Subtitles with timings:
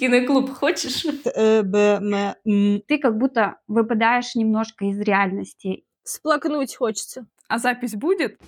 [0.00, 1.04] Киноклуб хочешь?
[1.36, 1.62] Э.
[2.42, 5.84] Ты как будто выпадаешь немножко из реальности.
[6.04, 7.26] Сплакнуть хочется.
[7.48, 8.40] А запись будет?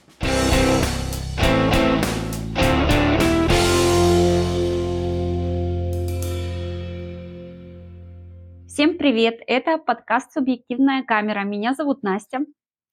[8.67, 9.41] Всем привет!
[9.47, 11.45] Это подкаст «Субъективная камера».
[11.45, 12.47] Меня зовут Настя.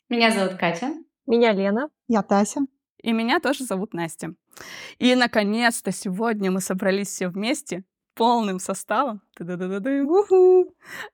[0.10, 0.96] Меня зовут Катя.
[1.26, 1.88] Меня Лена.
[2.10, 2.60] Я Тася.
[3.02, 4.34] И меня тоже зовут Настя.
[4.98, 7.86] И, наконец-то, сегодня мы собрались все вместе
[8.20, 9.22] полным составом.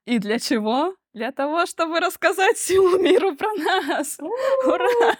[0.06, 0.96] И для чего?
[1.14, 4.18] Для того, чтобы рассказать всему миру про нас.
[4.66, 5.16] Ура!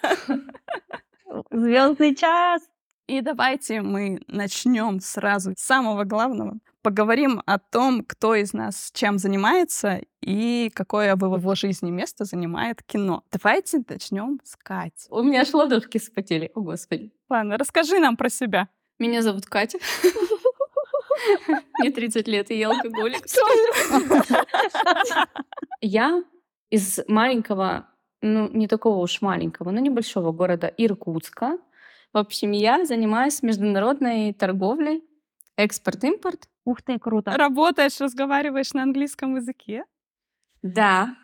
[1.52, 2.64] Звездный час!
[3.08, 6.58] И давайте мы начнем сразу с самого главного.
[6.82, 12.82] Поговорим о том, кто из нас чем занимается и какое в его жизни место занимает
[12.82, 13.24] кино.
[13.32, 15.08] Давайте начнем с Кати.
[15.12, 16.52] У меня аж ладошки вспотели.
[16.56, 17.12] О, Господи.
[17.30, 18.70] Ладно, расскажи нам про себя.
[18.98, 19.78] Меня зовут Катя.
[21.80, 23.26] Мне 30 лет, и я алкоголик.
[25.82, 26.24] Я
[26.70, 27.88] из маленького,
[28.22, 31.58] ну, не такого уж маленького, но небольшого города Иркутска.
[32.14, 35.04] В общем, я занимаюсь международной торговлей,
[35.58, 36.48] экспорт-импорт.
[36.64, 37.32] Ух ты, круто!
[37.32, 39.84] Работаешь, разговариваешь на английском языке?
[40.62, 41.16] Да,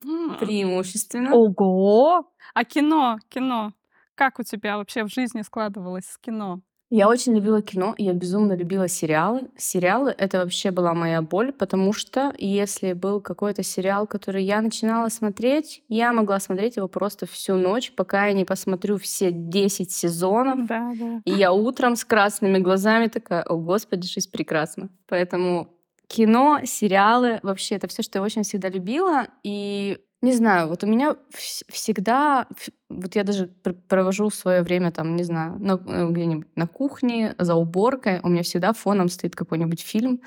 [0.00, 1.34] преимущественно.
[1.34, 2.32] Ого!
[2.54, 3.72] А кино, кино.
[4.14, 6.62] Как у тебя вообще в жизни складывалось с кино?
[6.88, 9.48] Я очень любила кино, и я безумно любила сериалы.
[9.56, 15.08] Сериалы— это вообще была моя боль, потому что если был какой-то сериал, который я начинала
[15.08, 20.68] смотреть, я могла смотреть его просто всю ночь, пока я не посмотрю все 10 сезонов.
[20.68, 21.22] Да, да.
[21.24, 24.88] И я утром с красными глазами такая, о господи, жизнь прекрасна.
[25.08, 25.76] Поэтому
[26.06, 29.26] кино, сериалы, вообще это все, что я очень всегда любила.
[29.42, 32.46] И не знаю, вот у меня вс- всегда,
[32.88, 37.34] вот я даже пр- провожу свое время там, не знаю, на- э, где-нибудь на кухне,
[37.38, 40.20] за уборкой, у меня всегда фоном стоит какой-нибудь фильм.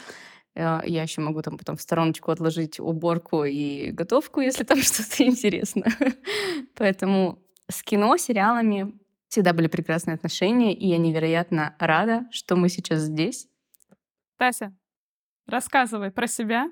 [0.55, 5.23] Э, Я еще могу там потом в стороночку отложить уборку и готовку, если там что-то
[5.23, 5.91] интересное.
[6.75, 8.93] Поэтому с кино, сериалами
[9.29, 13.47] всегда были прекрасные отношения, и я невероятно рада, что мы сейчас здесь.
[14.37, 14.73] Тася,
[15.47, 16.71] рассказывай про себя.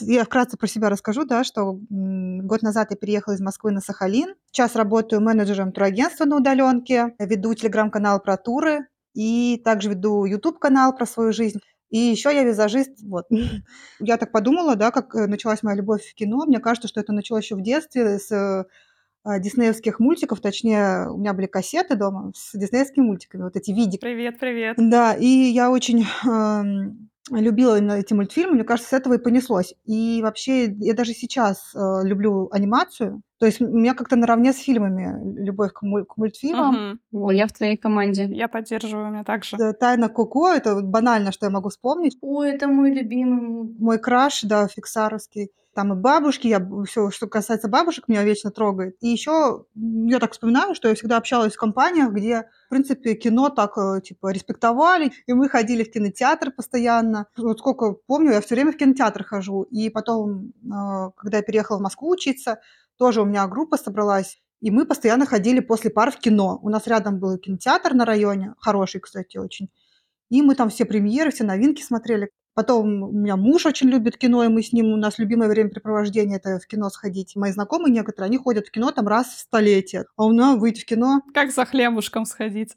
[0.00, 4.34] Я вкратце про себя расскажу, да, что год назад я переехала из Москвы на Сахалин.
[4.50, 11.06] Сейчас работаю менеджером турагентства на удаленке, веду телеграм-канал про туры и также веду YouTube-канал про
[11.06, 11.60] свою жизнь.
[11.90, 13.00] И еще я визажист.
[13.02, 13.26] Вот.
[14.00, 16.44] Я так подумала, да, как э, началась моя любовь в кино.
[16.46, 18.64] Мне кажется, что это началось еще в детстве с э,
[19.40, 20.40] диснеевских мультиков.
[20.40, 24.00] Точнее, у меня были кассеты дома с диснеевскими мультиками, вот эти видики.
[24.00, 24.76] Привет, привет.
[24.76, 28.54] Да, и я очень эм, любила именно эти мультфильмы.
[28.54, 29.74] Мне кажется, с этого и понеслось.
[29.84, 33.22] И вообще, я даже сейчас э, люблю анимацию.
[33.38, 36.74] То есть у меня как-то наравне с фильмами любовь к, муль- к мультфильмам.
[36.74, 37.00] Мгм.
[37.12, 38.24] О, я в твоей команде.
[38.24, 39.56] Я поддерживаю, у меня также.
[39.74, 42.18] Тайна Коко, это банально, что я могу вспомнить.
[42.20, 43.74] Ой, это мой любимый.
[43.78, 45.50] Мой краш, да, фиксаровский.
[45.78, 48.96] Там и бабушки, я все, что касается бабушек, меня вечно трогает.
[49.00, 53.48] И еще я так вспоминаю, что я всегда общалась в компаниях, где, в принципе, кино
[53.48, 57.28] так, э, типа, респектовали, и мы ходили в кинотеатр постоянно.
[57.36, 59.62] Вот сколько помню, я все время в кинотеатр хожу.
[59.70, 62.58] И потом, э, когда я переехала в Москву учиться,
[62.96, 66.58] тоже у меня группа собралась, и мы постоянно ходили после пар в кино.
[66.60, 69.70] У нас рядом был кинотеатр на районе, хороший, кстати, очень.
[70.28, 72.30] И мы там все премьеры, все новинки смотрели.
[72.58, 76.38] Потом у меня муж очень любит кино, и мы с ним, у нас любимое времяпрепровождение–
[76.42, 77.36] это в кино сходить.
[77.36, 80.06] Мои знакомые некоторые, они ходят в кино там раз в столетие.
[80.16, 82.74] А у меня выйти в кино, Как за хлебушком сходить.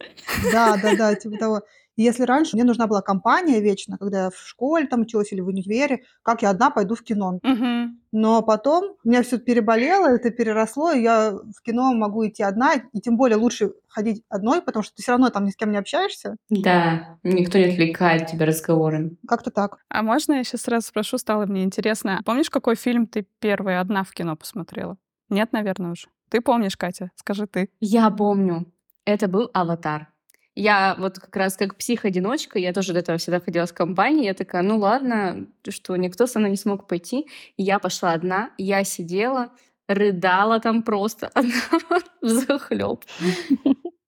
[0.54, 1.62] да, да, да, типа того.
[1.98, 5.42] И Если раньше мне нужна была компания вечно, когда я в школе там училась или
[5.42, 7.40] в универе, как я одна пойду в кино.
[7.44, 8.00] Мгм.
[8.12, 12.74] Но потом у меня все переболело, это переросло, и я в кино могу идти одна,
[12.76, 15.72] и тем более лучше ходить одной, потому что ты все равно там ни с кем
[15.72, 16.36] не общаешься.
[16.50, 19.18] Да, никто не отвлекает тебя разговорами.
[19.28, 19.78] Как-то так.
[19.90, 22.22] А можно я сейчас сразу спрошу, стало мне интересно.
[22.26, 24.98] Помнишь, какой фильм ты первый одна в кино посмотрела?
[25.30, 26.08] Нет, наверное, уже.
[26.30, 27.12] Ты помнишь, Катя?
[27.16, 27.70] Скажи ты.
[27.80, 28.66] Я помню,
[29.06, 30.08] это был «Аватар».
[30.56, 34.34] Я вот как раз как псих-одиночка, я тоже до этого всегда ходила с компанией, я
[34.34, 37.28] такая, ну ладно, что никто со мной не смог пойти.
[37.56, 39.52] И я пошла одна, я сидела,
[39.88, 41.32] рыдала там просто
[42.22, 43.04] захлеб.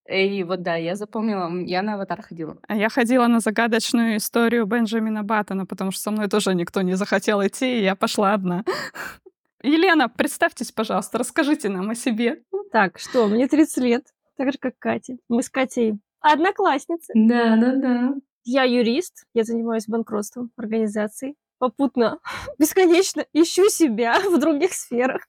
[0.10, 2.58] И вот да, я запомнила, я на «Аватар» ходила.
[2.68, 6.96] А я ходила на загадочную историю Бенджамина Баттона, потому что со мной тоже никто не
[6.96, 8.66] захотел идти, и я пошла одна.
[9.64, 12.44] Елена, представьтесь, пожалуйста, расскажите нам о себе.
[12.74, 15.16] Так, что, мне 30 лет, так же, как Катя.
[15.30, 17.12] Мы с Катей одноклассницы.
[17.16, 18.14] Да, да, да.
[18.46, 21.36] Я юрист, я занимаюсь банкротством организаций.
[21.60, 22.20] попутно
[22.58, 25.22] бесконечно ищу себя в других сферах.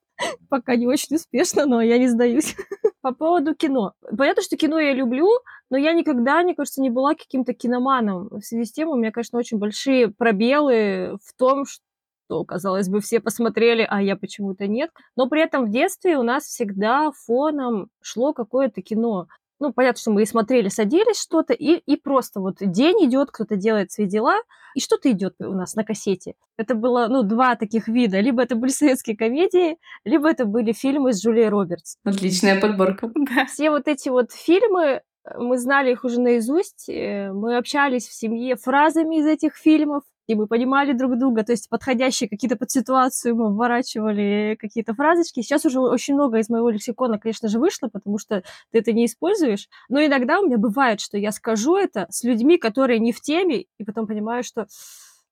[0.48, 2.56] Пока не очень успешно, но я не сдаюсь.
[3.02, 3.92] По поводу кино.
[4.16, 5.28] Понятно, что кино я люблю,
[5.70, 8.28] но я никогда, мне кажется, не была каким-то киноманом.
[8.30, 13.00] В связи с тем у меня, конечно, очень большие пробелы в том, что, казалось бы,
[13.00, 14.90] все посмотрели, а я почему-то нет.
[15.16, 19.26] Но при этом в детстве у нас всегда фоном шло какое-то кино
[19.60, 23.56] ну, понятно, что мы и смотрели, садились что-то, и, и просто вот день идет, кто-то
[23.56, 24.40] делает свои дела,
[24.74, 26.34] и что-то идет у нас на кассете.
[26.56, 28.20] Это было, ну, два таких вида.
[28.20, 31.96] Либо это были советские комедии, либо это были фильмы с Джулией Робертс.
[32.04, 33.10] Отличная подборка.
[33.34, 33.46] Да.
[33.46, 35.00] Все вот эти вот фильмы,
[35.36, 40.34] мы знали их уже наизусть, э, мы общались в семье фразами из этих фильмов, и
[40.34, 45.42] мы понимали друг друга, то есть подходящие какие-то под ситуацию мы вворачивали какие-то фразочки.
[45.42, 49.06] Сейчас уже очень много из моего лексикона, конечно же, вышло, потому что ты это не
[49.06, 49.68] используешь.
[49.88, 53.66] Но иногда у меня бывает, что я скажу это с людьми, которые не в теме,
[53.78, 54.66] и потом понимаю, что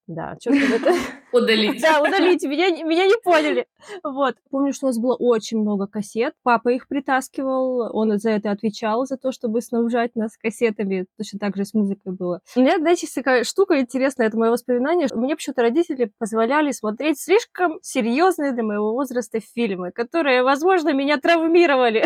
[0.07, 0.95] да, что-то это...
[1.33, 1.81] Удалить.
[1.81, 2.43] Да, удалить.
[2.45, 3.67] Меня, меня не поняли.
[4.03, 4.37] Вот.
[4.51, 6.35] Помню, что у нас было очень много кассет.
[6.43, 7.97] Папа их притаскивал.
[7.97, 11.07] Он за это отвечал, за то, чтобы снабжать нас кассетами.
[11.17, 12.41] Точно так же с музыкой было.
[12.55, 14.27] У меня, знаете, такая штука интересная.
[14.27, 15.09] Это мое воспоминание.
[15.15, 22.05] Мне почему-то родители позволяли смотреть слишком серьезные для моего возраста фильмы, которые, возможно, меня травмировали.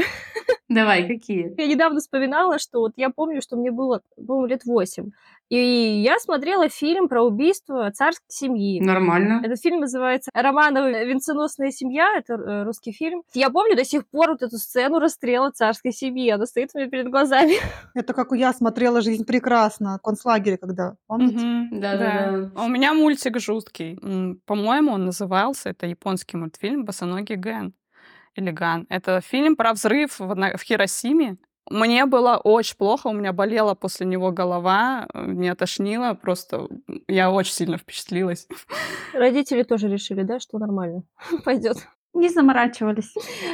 [0.68, 1.54] Давай, какие?
[1.56, 5.10] Я недавно вспоминала, что вот я помню, что мне было, по-моему, лет восемь.
[5.48, 8.80] И я смотрела фильм про убийство царской семьи.
[8.80, 9.15] Нормально.
[9.42, 12.16] Этот фильм называется «Романова венценосная семья».
[12.16, 13.22] Это э, русский фильм.
[13.34, 16.30] Я помню до сих пор вот эту сцену расстрела царской семьи.
[16.30, 17.54] Она стоит у меня перед глазами.
[17.94, 21.44] Это как я смотрела «Жизнь прекрасна», концлагере, когда, помните?
[21.44, 22.50] Мгм, Да-да-да.
[22.54, 23.98] А У меня мультик жуткий.
[24.46, 27.74] По-моему, он назывался, это японский мультфильм «Босоногий Ген»
[28.34, 28.86] или Ган.
[28.90, 31.36] Это фильм про взрыв в, на- в Хиросиме.
[31.70, 36.68] Мне было очень плохо, у меня болела после него голова, э, меня тошнило, просто
[37.08, 38.46] я очень сильно впечатлилась.
[39.12, 41.02] Родители тоже решили, да, что нормально.
[41.44, 41.78] Пойдет.
[42.14, 43.12] Не заморачивались.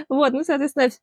[0.09, 0.99] Вот, ну, соответственно, вс-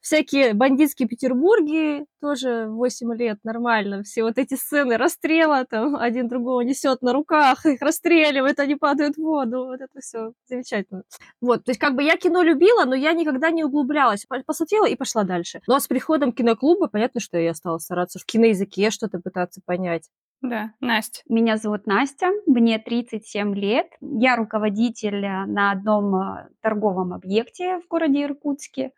[0.00, 4.02] всякие бандитские Петербурги тоже 8 лет нормально.
[4.02, 9.14] Все вот эти сцены расстрела, там один другого несет на руках, их расстреливают, они падают
[9.16, 9.66] в воду.
[9.66, 11.02] Вот это все замечательно.
[11.40, 14.24] Вот, то есть как бы я кино любила, но я никогда не углублялась.
[14.26, 15.60] По- Посмотрела и пошла дальше.
[15.68, 20.08] Но с приходом киноклуба, понятно, что я стала стараться в киноязыке что-то пытаться понять.
[20.42, 21.22] Да, Настя.
[21.28, 23.86] Меня зовут Настя, мне 37 лет.
[24.00, 28.92] Я руководитель э, на одном э, торговом объекте в городе Иркутске.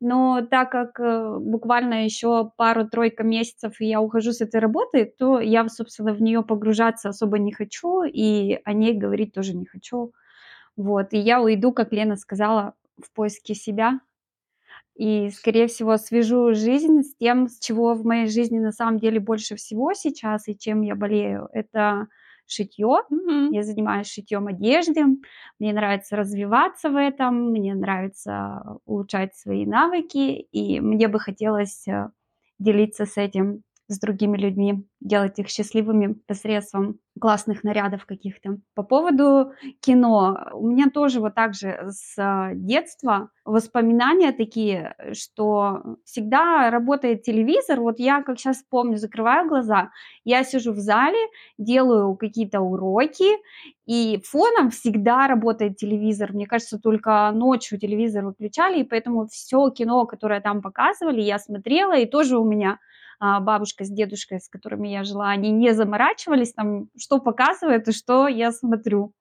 [0.00, 5.68] Но так как э, буквально еще пару-тройка месяцев я ухожу с этой работы, то я,
[5.68, 10.12] собственно, в нее погружаться особо не хочу и о ней говорить тоже не хочу.
[10.76, 11.12] Вот.
[11.12, 14.00] И я уйду, как Лена сказала, в поиске себя.
[14.94, 19.20] И, скорее всего, свяжу жизнь с тем, с чего в моей жизни на самом деле
[19.20, 21.48] больше всего сейчас и чем я болею.
[21.52, 22.08] Это
[22.46, 22.98] шитье.
[23.10, 23.50] Мгм.
[23.52, 25.04] Я занимаюсь шитьем одежды.
[25.58, 32.10] Мне нравится развиваться в этом, мне нравится улучшать свои навыки, и мне бы хотелось э,
[32.58, 38.58] делиться с этим с другими людьми, делать их счастливыми посредством классных нарядов каких-то.
[38.74, 40.48] По поводу кино.
[40.54, 47.80] У меня тоже вот так же с а, детства воспоминания такие, что всегда работает телевизор.
[47.80, 49.90] Вот я, как сейчас помню, закрываю глаза,
[50.24, 51.18] я сижу в зале,
[51.58, 53.36] делаю какие-то уроки,
[53.86, 56.32] и фоном всегда работает телевизор.
[56.32, 61.98] Мне кажется, только ночью телевизор выключали, и поэтому все кино, которое там показывали, я смотрела,
[61.98, 62.78] и тоже у меня
[63.22, 68.26] бабушка с дедушкой, с которыми я жила, они не заморачивались там, что показывают и что
[68.28, 69.12] я смотрю.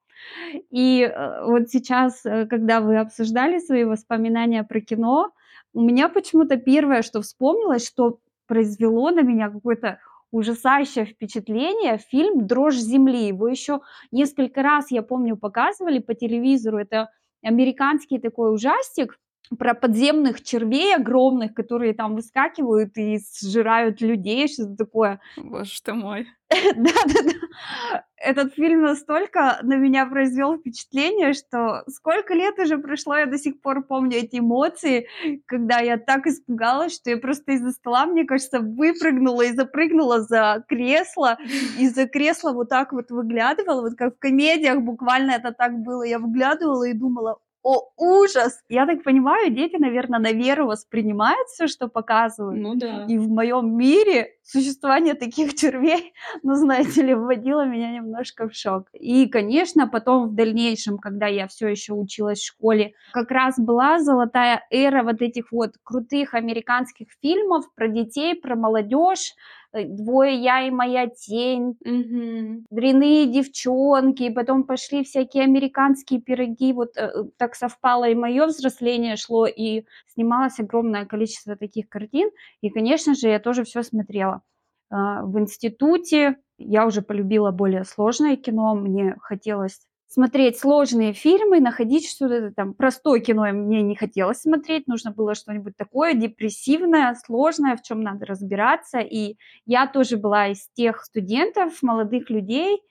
[0.71, 5.31] И э, вот сейчас, э, когда вы обсуждали свои воспоминания про кино,
[5.73, 9.99] у меня почему-то первое, что вспомнилось, что произвело на меня какое-то
[10.31, 13.27] ужасающее впечатление, фильм «Дрожь земли».
[13.27, 13.81] Его еще
[14.11, 16.77] несколько раз, я помню, показывали по телевизору.
[16.77, 17.09] Это
[17.43, 19.17] американский такой ужастик,
[19.57, 25.19] про подземных червей огромных, которые там выскакивают и сжирают людей, что-то такое.
[25.37, 26.27] Боже ты мой.
[26.49, 28.05] Да-да-да.
[28.17, 33.61] Этот фильм настолько на меня произвел впечатление, что сколько лет уже прошло, я до сих
[33.61, 35.07] пор помню эти эмоции,
[35.47, 40.63] когда я так испугалась, что я просто из-за стола, мне кажется, выпрыгнула и запрыгнула за
[40.67, 41.37] кресло,
[41.79, 46.03] и за кресло вот так вот выглядывала, вот как в комедиях буквально это так было.
[46.03, 48.63] Я выглядывала и думала, о, ужас!
[48.69, 52.59] Я так понимаю, дети, наверное, на веру воспринимают все, что показывают.
[52.59, 53.05] Ну да.
[53.07, 56.13] И в моем мире существование таких червей,
[56.43, 58.87] ну, знаете ли, вводило меня немножко в шок.
[58.93, 63.99] И, конечно, потом в дальнейшем, когда я все еще училась в школе, как раз была
[63.99, 69.33] золотая эра вот этих вот крутых американских фильмов про детей, про молодежь,
[69.73, 72.65] «Двое я и моя тень», Мгм.
[72.69, 76.73] «Дряные девчонки», и потом пошли всякие американские пироги.
[76.73, 82.29] Вот э, э, так совпало и мое взросление шло, и снималось огромное количество таких картин.
[82.61, 84.41] И, конечно же, я тоже все смотрела.
[84.89, 89.79] А, В институте я уже полюбила более сложное кино, мне хотелось
[90.11, 92.73] смотреть сложные фильмы, находить что-то там.
[92.73, 98.25] Простое кино мне не хотелось смотреть, нужно было что-нибудь такое депрессивное, сложное, в чем надо
[98.25, 98.99] разбираться.
[98.99, 102.81] И я тоже была из тех студентов, молодых людей,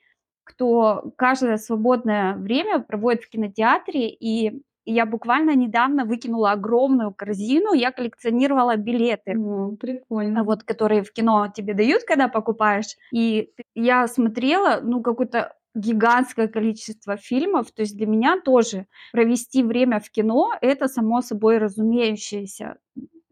[0.44, 7.92] кто каждое свободное время проводит в кинотеатре, и я буквально недавно выкинула огромную корзину, я
[7.92, 9.38] коллекционировала билеты.
[9.38, 10.42] О, прикольно.
[10.42, 12.96] вот которые в кино тебе дают, когда покупаешь.
[13.12, 17.70] И я смотрела, ну, какое-то гигантское количество фильмов.
[17.72, 22.76] То есть для меня тоже провести время в кино- это само собой разумеющееся.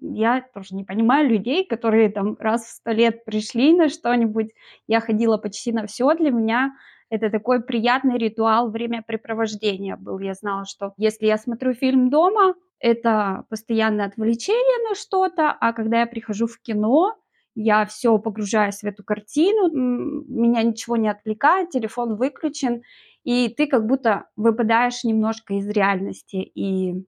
[0.00, 4.52] Я тоже не понимаю людей, которые там раз в 100 лет пришли на что-нибудь.
[4.86, 6.14] Я ходила почти на все.
[6.14, 6.74] Для меня
[7.10, 10.18] это такой приятный ритуал времяпрепровождения был.
[10.18, 16.00] Я знала, что если я смотрю фильм дома, это постоянное отвлечение на что-то, а когда
[16.00, 17.16] я прихожу в кино,
[17.60, 22.82] я все погружаюсь в эту картину, меня ничего не отвлекает, телефон выключен,
[23.24, 26.36] и ты как будто выпадаешь немножко из реальности.
[26.36, 27.04] И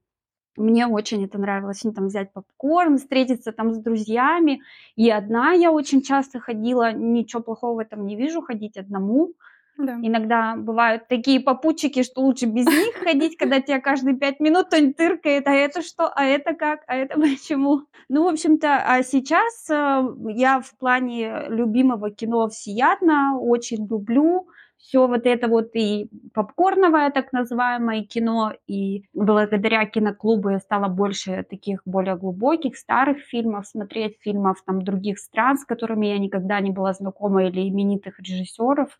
[0.56, 1.84] мне очень это нравилось.
[1.84, 4.60] Ну, там взять попкорн, встретиться там с друзьями.
[4.96, 9.34] И одна я очень часто ходила, ничего плохого в этом не вижу, ходить одному.
[9.78, 9.98] Да.
[10.02, 14.96] Иногда бывают такие попутчики, что лучше без них ходить, когда тебя каждые пять минут кто-нибудь
[14.96, 17.82] тыркает, а это что, а это как, а это почему.
[18.08, 20.02] Ну, в общем-то, а сейчас э,
[20.34, 24.48] я в плане любимого кино всеядно, очень люблю
[24.80, 31.44] все вот это вот и попкорновое так называемое кино, и благодаря киноклубу я стала больше
[31.48, 36.70] таких более глубоких, старых фильмов смотреть, фильмов там других стран, с которыми я никогда не
[36.70, 38.98] была знакома, или именитых режиссеров.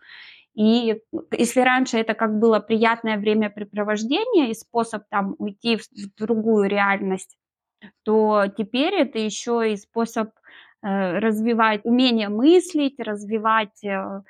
[0.54, 1.00] И
[1.37, 7.37] если раньше это как было приятное времяпрепровождение и способ там уйти в, в другую реальность,
[8.02, 10.30] то теперь это еще и способ
[10.83, 14.23] э, развивать умение мыслить, развивать э,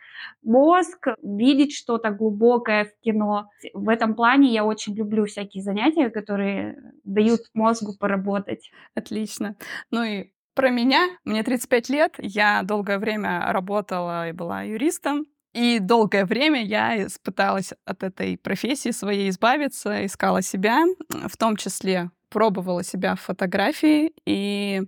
[0.43, 3.49] мозг, видеть что-то глубокое в кино.
[3.73, 8.71] В этом плане я очень люблю всякие занятия, которые дают мозгу поработать.
[8.95, 9.57] Отлично.
[9.91, 11.09] Ну и про меня.
[11.25, 12.15] Мне 35 лет.
[12.19, 15.27] Я долгое время работала и была юристом.
[15.53, 22.11] И долгое время я пыталась от этой профессии своей избавиться, искала себя, в том числе
[22.31, 24.83] пробовала себя в фотографии, и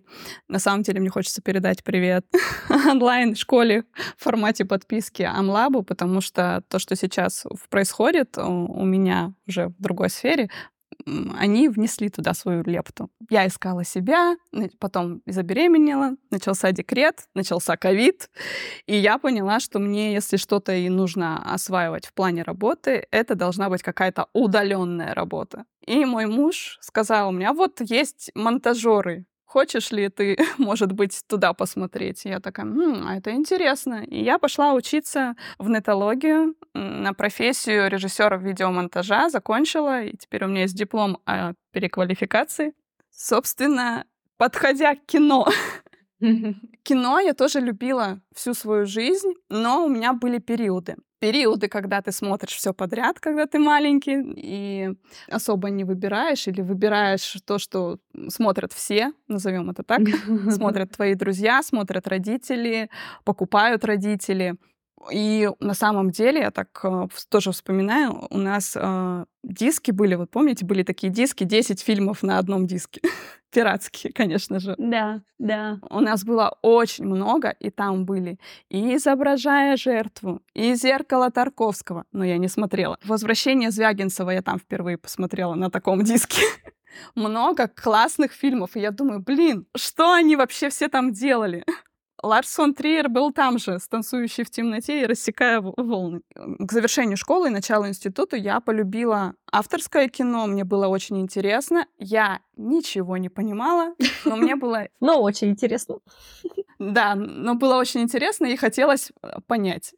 [0.48, 2.24] на самом деле мне хочется передать привет
[2.70, 3.82] онлайн-школе
[4.16, 10.08] в формате подписки Амлабу, потому что то, что сейчас происходит у меня уже в другой
[10.08, 10.48] сфере,
[11.06, 13.10] они внесли туда свою лепту.
[13.30, 14.36] Я искала себя,
[14.78, 18.30] потом забеременела, начался декрет, начался ковид,
[18.86, 23.68] и я поняла, что мне, если что-то и нужно осваивать в плане работы, это должна
[23.68, 25.64] быть какая-то удаленная работа.
[25.86, 31.52] И мой муж сказал мне, а вот есть монтажеры, хочешь ли ты, может быть, туда
[31.52, 32.24] посмотреть?
[32.24, 34.02] Я такая, М, а это интересно.
[34.04, 40.62] И я пошла учиться в нетологию на профессию режиссера видеомонтажа, закончила, и теперь у меня
[40.62, 42.72] есть диплом о переквалификации.
[43.10, 44.04] Собственно,
[44.38, 45.46] подходя к кино,
[46.82, 50.96] кино я тоже любила всю свою жизнь, но у меня были периоды.
[51.22, 54.90] Периоды, когда ты смотришь все подряд, когда ты маленький, и
[55.28, 60.00] особо не выбираешь, или выбираешь то, что смотрят все, назовем это так.
[60.50, 62.90] Смотрят твои друзья, смотрят родители,
[63.22, 64.56] покупают родители.
[65.12, 70.28] И на самом деле, я так э, тоже вспоминаю, у нас э, диски были, вот
[70.28, 73.00] помните, были такие диски, 10 фильмов на одном диске.
[73.52, 74.74] Пиратские, конечно же.
[74.78, 75.78] Да, да.
[75.90, 78.38] У нас было очень много, и там были
[78.70, 82.96] и «Изображая жертву», и «Зеркало Тарковского», но я не смотрела.
[83.04, 86.42] «Возвращение Звягинцева» я там впервые посмотрела на таком диске.
[87.14, 91.64] Много классных фильмов, и я думаю, блин, что они вообще все там делали?
[92.22, 96.20] Ларс фон Триер был там же, станцующий в темноте и рассекая волны.
[96.34, 101.86] К завершению школы и началу института я полюбила авторское кино, мне было очень интересно.
[101.98, 104.88] Я ничего не понимала, но мне было...
[105.00, 105.98] Но очень интересно.
[106.78, 109.12] Да, но было очень интересно и хотелось
[109.46, 109.94] понять.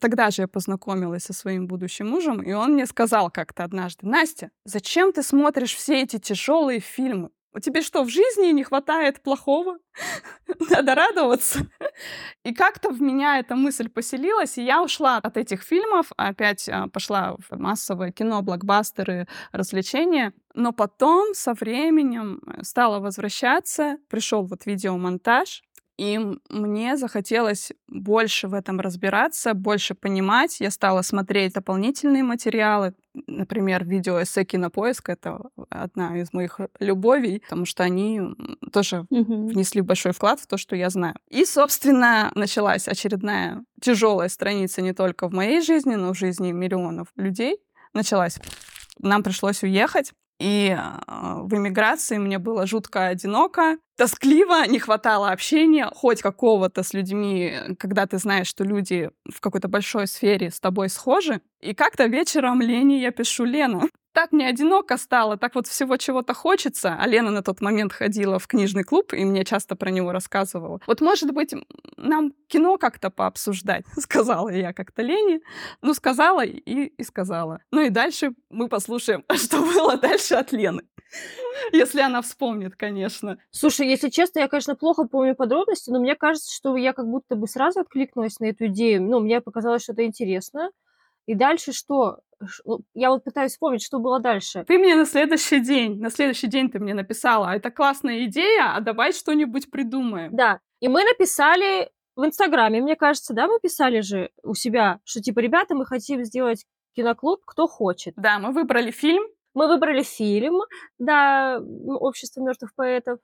[0.00, 4.50] Тогда же я познакомилась со своим будущим мужем, и он мне сказал как-то однажды, Настя,
[4.64, 7.30] зачем ты смотришь все эти тяжелые фильмы?
[7.54, 9.78] У тебя что, в жизни не хватает плохого?
[10.70, 11.60] Надо радоваться.
[12.44, 17.36] И как-то в меня эта мысль поселилась, и я ушла от этих фильмов, опять пошла
[17.36, 20.32] в массовое кино, блокбастеры, развлечения.
[20.54, 25.62] Но потом, со временем, стала возвращаться, пришел вот видеомонтаж,
[25.98, 26.18] И
[26.48, 30.58] мне захотелось больше в этом разбираться, больше понимать.
[30.60, 32.94] Я стала смотреть дополнительные материалы,
[33.26, 38.20] например, видео эссе «Кинопоиск»— это одна из моих любовей, потому что они
[38.72, 39.48] тоже Мгм.
[39.48, 41.14] внесли большой вклад в то, что я знаю.
[41.28, 47.08] И, собственно, началась очередная тяжелая страница не только в моей жизни, но в жизни миллионов
[47.16, 47.58] людей.
[47.92, 48.38] Началась.
[48.98, 50.12] Нам пришлось уехать.
[50.42, 56.92] И а, в эмиграции мне было жутко одиноко, тоскливо, не хватало общения, хоть какого-то с
[56.92, 61.40] людьми, когда ты знаешь, что люди в какой-то большой сфере с тобой схожи.
[61.60, 63.82] И как-то вечером Лене я пишу, Лена,
[64.12, 66.96] так мне одиноко стало, так вот всего чего-то хочется.
[66.98, 70.80] А Лена на тот момент ходила в книжный клуб и мне часто про него рассказывала.
[70.86, 71.54] Вот, может быть,
[71.96, 75.40] нам кино как-то пообсуждать, сказала я как-то Лене.
[75.80, 77.60] Ну, сказала и, и сказала.
[77.70, 80.82] Ну и дальше мы послушаем, что было дальше от Лены.
[81.72, 83.38] Если она вспомнит, конечно.
[83.50, 87.36] Слушай, если честно, я, конечно, плохо помню подробности, но мне кажется, что я как будто
[87.36, 89.02] бы сразу откликнулась на эту идею.
[89.02, 90.70] Ну, мне показалось что-то интересно.
[91.26, 92.20] И дальше что?
[92.64, 94.64] Ну, Я вот пытаюсь вспомнить, что было дальше.
[94.66, 98.74] Ты мне на следующий день, на следующий день ты мне написала, «А это классная идея,
[98.74, 100.34] а давай что-нибудь придумаем.
[100.34, 105.20] Да, и мы написали в Инстаграме, мне кажется, да, мы писали же у себя, что
[105.20, 108.14] типа, ребята, мы хотим сделать киноклуб, кто хочет.
[108.16, 109.22] Да, мы выбрали фильм,
[109.54, 110.60] Мы выбрали фильм,
[110.98, 111.60] да,
[112.00, 113.18] «Общество мертвых поэтов».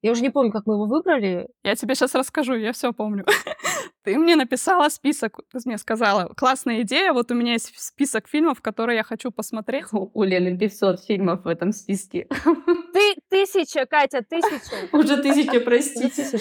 [0.00, 1.48] Я уже не помню, как мы его выбрали.
[1.62, 3.24] Я тебе сейчас расскажу, я все помню.
[4.04, 8.60] Ты мне написала список, ты мне сказала, классная идея, вот у меня есть список фильмов,
[8.60, 9.86] которые я хочу посмотреть.
[9.92, 12.26] У Лены 500 фильмов в этом списке.
[12.92, 14.88] Ты тысяча, Катя, тысяча.
[14.92, 16.40] Уже тысяча, простите.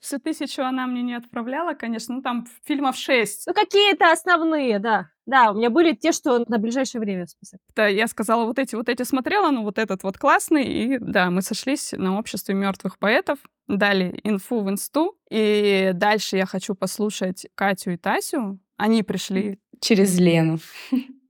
[0.00, 3.46] Всю тысячу она мне не отправляла, конечно, ну там фильмов шесть.
[3.46, 5.10] Ну, какие-то основные, да.
[5.30, 7.60] Да, у меня были те, что на ближайшее время в список.
[7.76, 11.30] Да, я сказала, вот эти, вот эти смотрела, ну вот этот вот классный, и да,
[11.30, 17.46] мы сошлись на обществе мертвых поэтов, дали инфу в инсту, и дальше я хочу послушать
[17.54, 18.58] Катю и Тасю.
[18.76, 20.58] Они пришли Через Лену.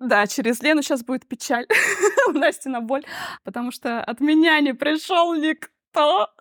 [0.00, 1.66] Да, через Лену сейчас будет печаль.
[2.28, 3.04] У Насти на боль.
[3.44, 6.28] Потому что от меня не пришел никто.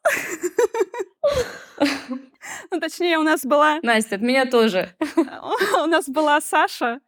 [2.71, 3.79] Ну, точнее, у нас была...
[3.83, 4.95] Настя, от меня тоже.
[5.83, 6.99] У нас была Саша.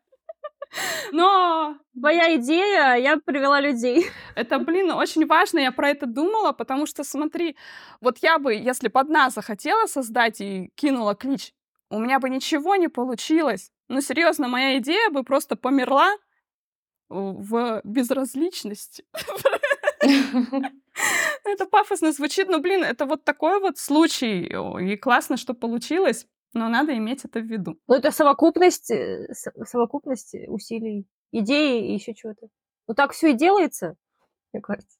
[1.11, 4.09] Но Твоя идея, я привела людей.
[4.35, 5.59] это, блин, очень важно.
[5.59, 7.57] Я про это думала, потому что, смотри,
[7.99, 11.53] вот я бы, если бы одна захотела создать и кинула клич,
[11.89, 13.71] у меня бы ничего не получилось.
[13.89, 16.09] Ну, серьезно, моя идея бы просто померла
[17.09, 19.03] в безразличности.
[21.43, 24.49] Это пафосно звучит, но, блин, это вот такой вот случай.
[24.81, 27.77] И классно, что получилось, но надо иметь это в виду.
[27.87, 29.27] Ну, это совокупность, э,
[29.65, 32.47] совокупность усилий, идеи и еще чего-то.
[32.87, 33.95] Ну, так все и делается,
[34.53, 34.97] мне кажется.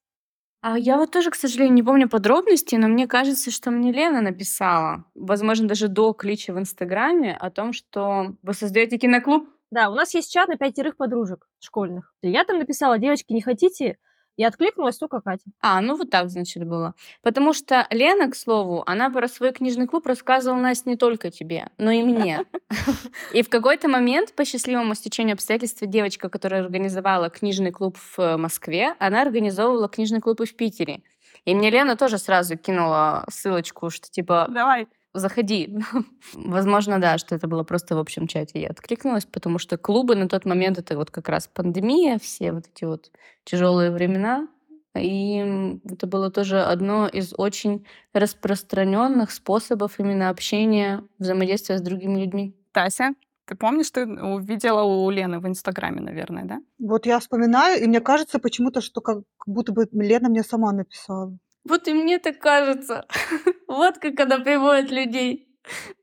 [0.62, 4.20] А я вот тоже, к сожалению, не помню подробностей, но мне кажется, что мне Лена
[4.20, 9.48] написала, возможно, даже до клича в Инстаграме, о том, что вы создаете киноклуб.
[9.72, 12.14] Да, у нас есть чат на пятерых подружек школьных.
[12.22, 13.98] Я там написала, девочки, не хотите?
[14.36, 15.44] И откликнулась только Катя.
[15.60, 16.94] А, ну вот так, значит, было.
[17.22, 21.68] Потому что Лена, к слову, она про свой книжный клуб рассказывала, Настя, не только тебе,
[21.78, 22.44] но и мне.
[23.34, 28.94] И в какой-то момент, по счастливому стечению обстоятельств, девочка, которая организовала книжный клуб в Москве,
[28.98, 31.02] она организовывала книжный клуб и в Питере.
[31.44, 34.86] И мне Лена тоже сразу кинула ссылочку, что типа Давай.
[35.14, 35.78] Заходи.
[36.34, 38.60] Возможно, да, что это было просто в общем чате.
[38.60, 42.64] Я откликнулась, потому что клубы на тот момент это вот как раз пандемия, все вот
[42.74, 43.10] эти вот
[43.44, 44.48] тяжелые времена.
[44.94, 52.54] И это было тоже одно из очень распространенных способов именно общения, взаимодействия с другими людьми.
[52.72, 53.14] Тася,
[53.46, 56.60] ты помнишь, ты увидела у Лены в Инстаграме, наверное, да?
[56.78, 61.36] Вот я вспоминаю, и мне кажется почему-то, что как будто бы Лена мне сама написала.
[61.64, 63.06] Вот и мне так кажется.
[63.68, 65.48] Вот как она приводит людей.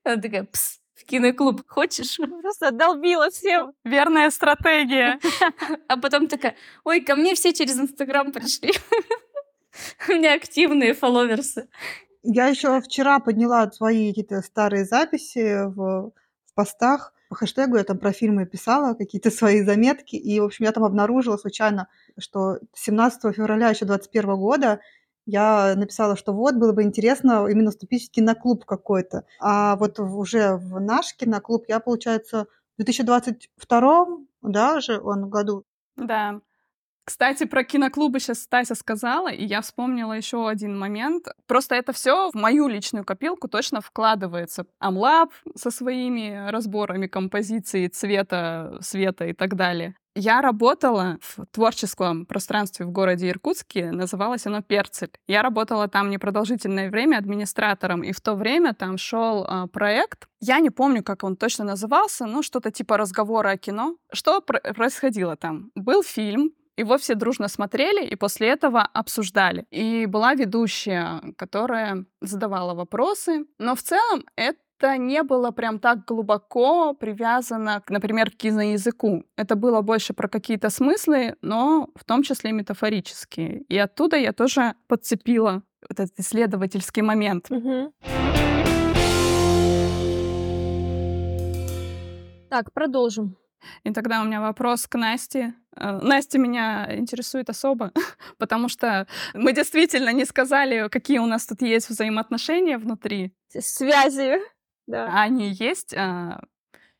[0.04, 2.18] Она такая, пс, в киноклуб хочешь?
[2.42, 3.74] Просто долбила всем.
[3.84, 5.20] Верная стратегия.
[5.88, 8.72] А потом такая, ой, ко мне все через Инстаграм пришли.
[10.08, 11.68] У меня активные фолловерсы.
[12.24, 16.12] Я еще вчера подняла свои какие-то старые записи в,
[16.46, 17.14] в постах.
[17.30, 20.16] По хэштегу я там про фильмы писала, какие-то свои заметки.
[20.16, 24.80] И, в общем, я там обнаружила случайно, что 17 февраля еще 21 года
[25.30, 29.26] я написала, что вот, было бы интересно именно вступить в киноклуб какой-то.
[29.40, 34.08] А вот уже в наш киноклуб я, получается, в 2022
[34.42, 35.66] да, же он году
[35.96, 36.40] Да.
[37.10, 41.26] Кстати, про киноклубы сейчас Стася сказала, и я вспомнила еще один момент.
[41.48, 44.68] Просто это все в мою личную копилку точно вкладывается.
[44.78, 49.96] Амлаб со своими разборами композиции, цвета, света и так далее.
[50.16, 55.12] Я работала в творческом пространстве в городе Иркутске, называлось оно «Перцель».
[55.28, 60.60] Я работала там непродолжительное время администратором, и в то время там шел а, проект, я
[60.60, 63.98] не помню, как он точно назывался, но что-то типа разговора о кино.
[64.12, 65.72] Что пр- происходило там?
[65.76, 69.66] Был фильм, его все дружно смотрели и после этого обсуждали.
[69.70, 73.46] И была ведущая, которая задавала вопросы.
[73.58, 79.26] Но в целом это это не было прям так глубоко привязано, например, к киноязыку.
[79.36, 83.64] Это было больше про какие-то смыслы, но в том числе метафорические.
[83.64, 87.50] И оттуда я тоже подцепила вот этот исследовательский момент.
[92.50, 93.38] Так, продолжим.
[93.84, 95.54] И тогда у меня вопрос к Насте.
[95.76, 97.92] Э, Настя меня интересует особо,
[98.38, 103.34] потому что мы действительно не сказали, какие у нас тут есть взаимоотношения внутри.
[103.50, 104.40] Связи.
[104.90, 105.06] Да.
[105.08, 105.94] А Они есть.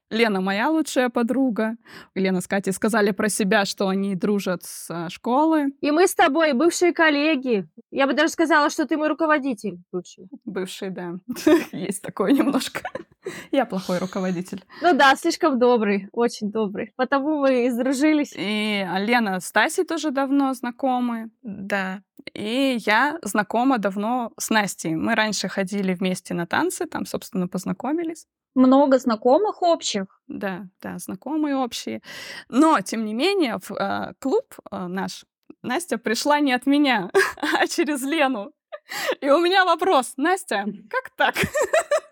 [0.10, 1.78] Лена моя лучшая подруга.
[2.16, 5.74] Лена с Катей сказали про себя, что они дружат с а, школы.
[5.82, 7.68] И мы с тобой бывшие коллеги.
[7.92, 10.28] Я бы даже сказала, что ты мой руководитель лучший.
[10.46, 11.16] Бывший, да.
[11.72, 12.82] Есть такое немножко.
[13.52, 14.64] Я плохой руководитель.
[14.82, 16.92] Ну да, слишком добрый, очень добрый.
[16.96, 18.34] Потому мы и сдружились.
[18.36, 21.30] И Лена с Тасей тоже давно знакомы.
[21.44, 22.02] Да.
[22.34, 24.96] И я знакома давно с Настей.
[24.96, 28.26] Мы раньше ходили вместе на танцы, там, собственно, познакомились.
[28.56, 30.06] Много знакомых общих.
[30.28, 32.02] Да, да, знакомые общие.
[32.50, 35.26] Но, тем не менее, в а, клуб а, наш
[35.62, 37.10] Настя пришла не от меня,
[37.60, 38.52] а через Лену.
[39.22, 41.36] И у меня вопрос, Настя, как так?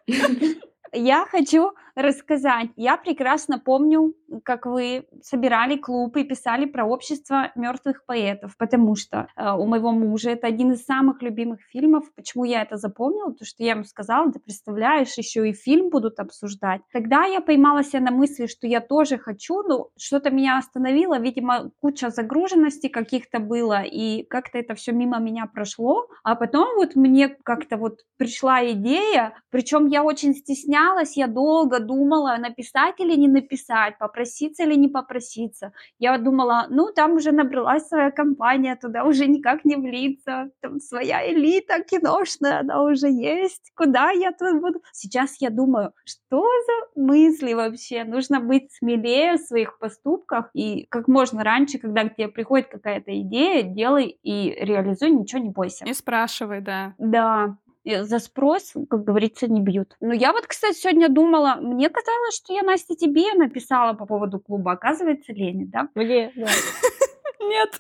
[0.94, 2.70] Я хочу рассказать.
[2.76, 9.28] Я прекрасно помню, как вы собирали клуб и писали про общество мертвых поэтов, потому что
[9.36, 12.06] э, у моего мужа это один из самых любимых фильмов.
[12.16, 13.30] Почему я это запомнила?
[13.30, 16.82] Потому что я ему сказала, ты представляешь, еще и фильм будут обсуждать.
[16.92, 21.20] Тогда я поймала себя на мысли, что я тоже хочу, но что-то меня остановило.
[21.20, 26.08] Видимо, куча загруженности каких-то было, и как-то это все мимо меня прошло.
[26.24, 32.36] А потом вот мне как-то вот пришла идея, причем я очень стеснялась, я долго думала,
[32.38, 35.72] написать или не написать, попроситься или не попроситься.
[36.00, 41.32] Я думала, ну, там уже набралась своя компания, туда уже никак не влиться, там своя
[41.32, 44.82] элита киношная, она уже есть, куда я тут буду?
[44.92, 48.04] Сейчас я думаю, что за мысли вообще?
[48.06, 53.12] Нужно быть смелее в своих поступках и как можно раньше, когда к тебе приходит какая-то
[53.22, 55.86] идея, делай и реализуй, ничего не бойся.
[55.86, 56.96] Не спрашивай, да.
[56.98, 59.96] Да, за спрос, как говорится, не бьют.
[60.00, 64.40] Но я вот, кстати, сегодня думала, мне казалось, что я, Настя, тебе написала по поводу
[64.40, 65.90] клуба, оказывается, Лене, да?
[65.96, 66.48] Мне, да.
[67.42, 67.80] Нет.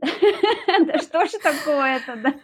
[0.86, 2.34] Да что ж такое-то, да?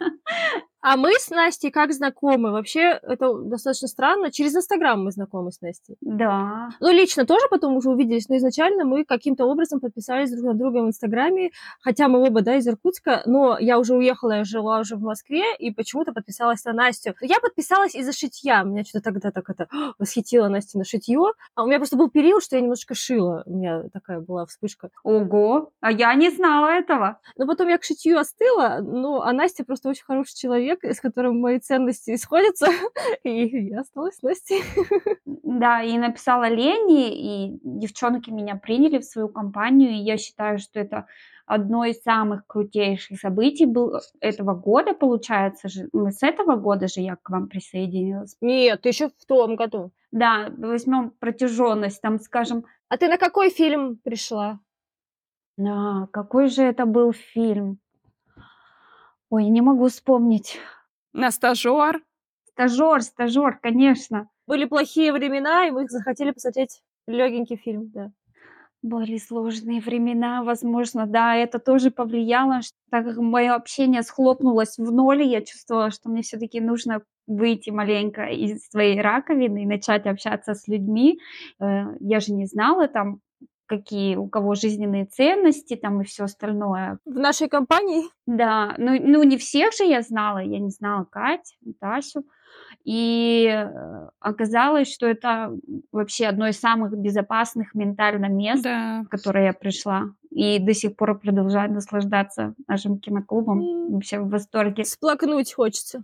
[0.87, 2.51] А мы с Настей как знакомы?
[2.51, 4.31] Вообще, это достаточно странно.
[4.31, 5.97] Через Инстаграм мы знакомы с Настей.
[5.99, 6.69] Да.
[6.79, 10.83] Ну, лично тоже потом уже увиделись, но изначально мы каким-то образом подписались друг на друга
[10.83, 11.49] в Инстаграме,
[11.81, 15.55] хотя мы оба, да, из Иркутска, но я уже уехала, я жила уже в Москве,
[15.57, 17.15] и почему-то подписалась на Настю.
[17.19, 19.67] Я подписалась из-за шитья, меня что-то тогда так это
[19.97, 23.57] восхитило Настя на шитье, а у меня просто был период, что я немножко шила, у
[23.57, 24.91] меня такая была вспышка.
[25.01, 27.19] Ого, а я не знала этого.
[27.37, 31.39] Но потом я к шитью остыла, ну, а Настя просто очень хороший человек, с которым
[31.39, 32.67] мои ценности исходятся,
[33.23, 34.61] и я осталась Настей.
[35.25, 40.79] Да, и написала Лене, и девчонки меня приняли в свою компанию, и я считаю, что
[40.79, 41.07] это
[41.45, 45.87] одно из самых крутейших событий был этого года, получается же.
[45.93, 48.35] Мы с этого года же я к вам присоединилась.
[48.41, 49.91] Нет, еще в том году.
[50.11, 54.59] Да, возьмем протяженность, там, скажем, А ты на какой фильм пришла?
[55.59, 57.79] а, какой же это был фильм?
[59.35, 60.59] Ой, не могу вспомнить.
[61.11, 62.01] На стажер.
[62.51, 64.29] Стажер, стажер, конечно.
[64.47, 68.11] Были плохие времена, и мы захотели посмотреть легенький фильм, да.
[68.81, 75.23] Были сложные времена, возможно, да, это тоже повлияло, так как мое общение схлопнулось в ноль,
[75.23, 80.53] и я чувствовала, что мне все-таки нужно выйти маленько из своей раковины и начать общаться
[80.53, 81.19] с людьми.
[81.59, 83.19] Э, Я же не знала там,
[83.65, 86.99] какие у кого жизненные ценности там и все остальное.
[87.05, 91.57] В нашей компании Да, ну, ну не всех же я знала, я не знала Кать,
[91.79, 92.23] Тасю.
[92.83, 95.51] И э, оказалось, что это
[95.91, 99.03] вообще одно из самых безопасных ментально мест, Да.
[99.05, 100.13] в которое я пришла.
[100.29, 103.91] И до сих пор продолжаю наслаждаться нашим киноклубом.
[103.91, 104.85] Вообще в восторге.
[104.85, 106.03] сплакнуть хочется.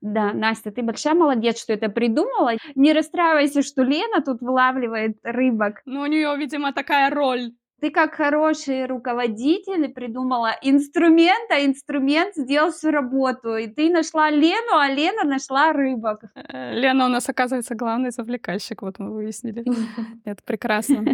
[0.00, 2.52] Да, Настя, ты большая молодец, что это придумала.
[2.74, 5.82] Не расстраивайся, что Лена тут вылавливает рыбок.
[5.86, 7.52] Ну, у нее, видимо, такая роль.
[7.80, 13.56] Ты как хороший руководитель придумала инструмент, а инструмент сделал всю работу.
[13.56, 16.22] И ты нашла Лену, а Лена нашла рыбок.
[16.34, 19.64] Э, Лена у нас, оказывается, главный завлекальщик, вот мы выяснили.
[20.24, 21.04] Это прекрасно.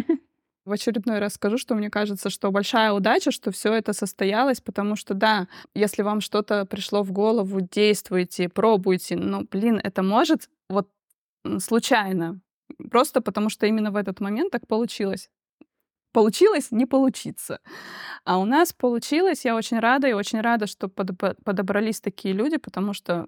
[0.65, 4.95] В очередной раз скажу, что мне кажется, что большая удача, что все это состоялось, потому
[4.95, 10.89] что, да, если вам что-то пришло в голову, действуйте, пробуйте, но, блин, это может вот
[11.59, 12.39] случайно,
[12.91, 15.29] просто потому что именно в этот момент так получилось.
[16.13, 17.59] Получилось не получиться.
[18.25, 22.93] А у нас получилось, я очень рада, и очень рада, что подобрались такие люди, потому
[22.93, 23.27] что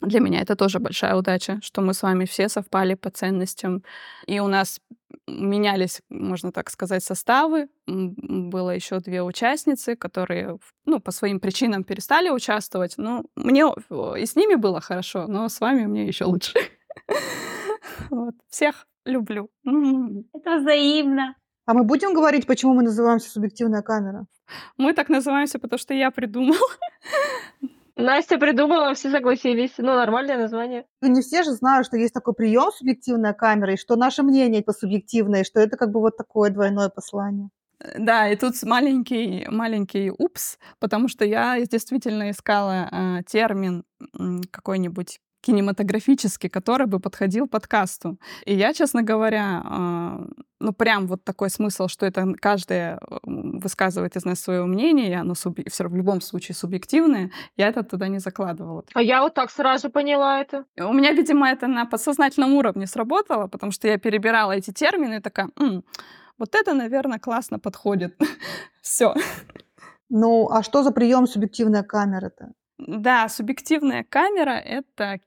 [0.00, 3.82] для меня это тоже большая удача, что мы с вами все совпали по ценностям.
[4.26, 4.80] И у нас
[5.26, 7.68] менялись, можно так сказать, составы.
[7.86, 12.94] Было еще две участницы, которые ну, по своим причинам перестали участвовать.
[12.96, 13.64] Ну, мне
[14.16, 16.54] и с ними было хорошо, но с вами мне еще лучше.
[18.10, 18.34] Вот.
[18.48, 19.50] Всех люблю.
[19.64, 21.34] Это взаимно.
[21.66, 24.26] А мы будем говорить, почему мы называемся субъективная камера?
[24.76, 26.58] Мы так называемся, потому что я придумала.
[27.98, 29.72] Настя придумала, все согласились.
[29.78, 30.84] Ну, нормальное название.
[31.02, 34.62] Ну, не все же знают, что есть такой прием субъективная камера, и что наше мнение
[34.62, 37.48] по субъективное, и что это как бы вот такое двойное послание.
[37.98, 43.84] Да, и тут маленький, маленький упс, потому что я действительно искала э, термин
[44.50, 48.18] какой-нибудь кинематографический, который бы подходил подкасту.
[48.44, 54.24] И я, честно говоря, э, ну прям вот такой смысл, что это каждая высказывает из
[54.24, 55.62] нас свое мнение, и оно субъ...
[55.68, 58.84] все в любом случае субъективное, я это туда не закладывала.
[58.94, 60.64] А я вот так сразу поняла это.
[60.76, 65.20] У меня, видимо, это на подсознательном уровне сработало, потому что я перебирала эти термины и
[65.20, 65.84] такая, М,
[66.38, 68.16] вот это, наверное, классно подходит.
[68.82, 69.14] Все.
[70.08, 72.52] Ну, а что за прием субъективная камера-то?
[72.78, 75.18] Да, субъективная камера— это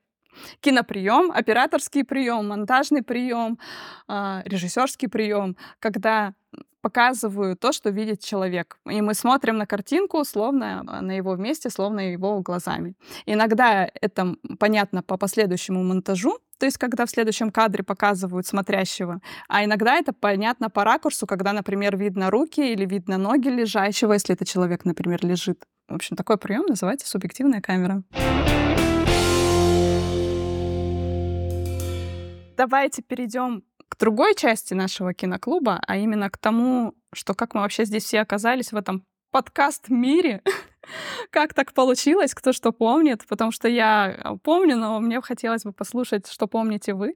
[0.60, 3.60] киноприем, операторский прием, монтажный прием,
[4.08, 6.34] а, режиссерский прием, когда
[6.82, 8.78] показываю то, что видит человек.
[8.90, 12.96] И мы смотрим на картинку, словно а, на его месте, словно его глазами.
[13.26, 19.64] Иногда это понятно по последующему монтажу, то есть когда в следующем кадре показывают смотрящего, а
[19.64, 24.46] иногда это понятно по ракурсу, когда, например, видно руки или видно ноги лежащего, если это
[24.46, 25.64] человек, например, лежит.
[25.88, 28.04] В общем, такой прием называется субъективная камера.
[32.62, 37.86] Давайте перейдем к другой части нашего киноклуба, а именно к тому, что как мы вообще
[37.86, 40.44] здесь все оказались в этом подкаст-мире.
[41.32, 46.28] как так получилось, кто что помнит, потому что я помню, но мне хотелось бы послушать,
[46.28, 47.16] что помните вы.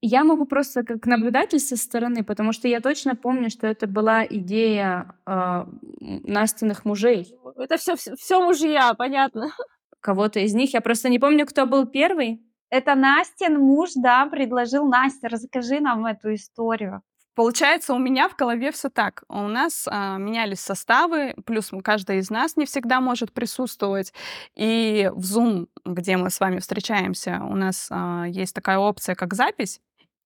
[0.00, 4.26] Я могу просто как наблюдатель со стороны, потому что я точно помню, что это была
[4.26, 5.64] идея э,
[6.00, 7.32] Настиных мужей.
[7.54, 9.52] Это все, все мужья, понятно.
[10.00, 10.74] Кого-то из них.
[10.74, 12.42] Я просто не помню, кто был первый.
[12.72, 14.86] Это Настин муж, да, предложил.
[14.88, 17.02] Настя, расскажи нам эту историю.
[17.34, 19.24] Получается, у меня в голове все так.
[19.28, 24.14] У нас а, менялись составы, плюс каждый из нас не всегда может присутствовать.
[24.54, 29.34] И в Zoom, где мы с вами встречаемся, у нас а, есть такая опция, как
[29.34, 29.78] запись.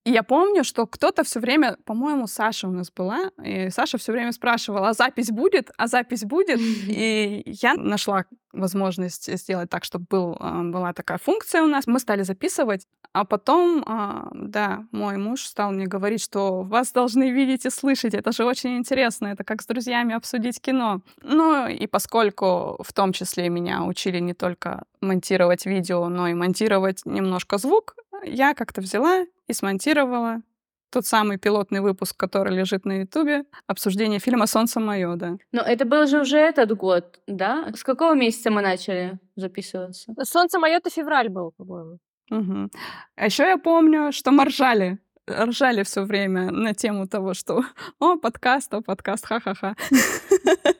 [0.06, 4.12] И я помню, что кто-то все время, по-моему, Саша у нас была, и Саша все
[4.12, 6.60] время спрашивала, а запись будет, а запись будет.
[6.86, 11.88] И я нашла возможность сделать так, чтобы был, а, была такая функция у нас.
[11.88, 17.32] Мы стали записывать, а потом, а, да, мой муж стал мне говорить, что вас должны
[17.32, 18.14] видеть и слышать.
[18.14, 19.26] Это же очень интересно.
[19.26, 21.00] Это как с друзьями обсудить кино.
[21.20, 27.02] Ну и поскольку в том числе меня учили не только монтировать видео, но и монтировать
[27.04, 30.42] немножко звук, я как-то взяла и смонтировала
[30.90, 35.36] тот самый пилотный выпуск, который лежит на Ютубе, обсуждение фильма «Солнце мое», да.
[35.52, 37.72] Но это был же уже этот год, да?
[37.74, 40.14] С какого месяца мы начали записываться?
[40.22, 41.98] «Солнце мое»— это февраль был, по-моему.
[42.30, 42.70] Угу.
[43.16, 47.64] А еще я помню, что мы ржали ржали все время на тему того, что
[47.98, 49.74] «О, подкаст, о, подкаст, ха-ха-ха».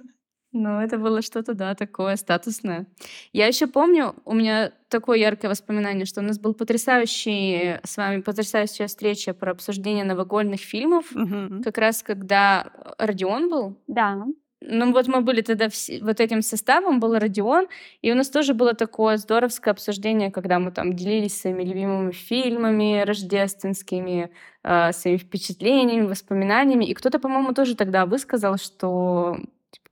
[0.56, 2.86] Ну, это было что-то, да, такое статусное.
[3.32, 8.20] Я еще помню, у меня такое яркое воспоминание, что у нас был потрясающий с вами
[8.20, 11.62] потрясающая встреча про обсуждение новогодних фильмов, Мгм.
[11.64, 13.76] как раз когда Родион был.
[13.88, 14.24] Да.
[14.66, 17.66] Ну вот мы были тогда все, вот этим составом, был Родион,
[18.00, 23.02] и у нас тоже было такое здоровское обсуждение, когда мы там делились своими любимыми фильмами
[23.04, 24.30] рождественскими,
[24.62, 26.84] э, своими впечатлениями, воспоминаниями.
[26.84, 29.36] И кто-то, по-моему, тоже тогда высказал, что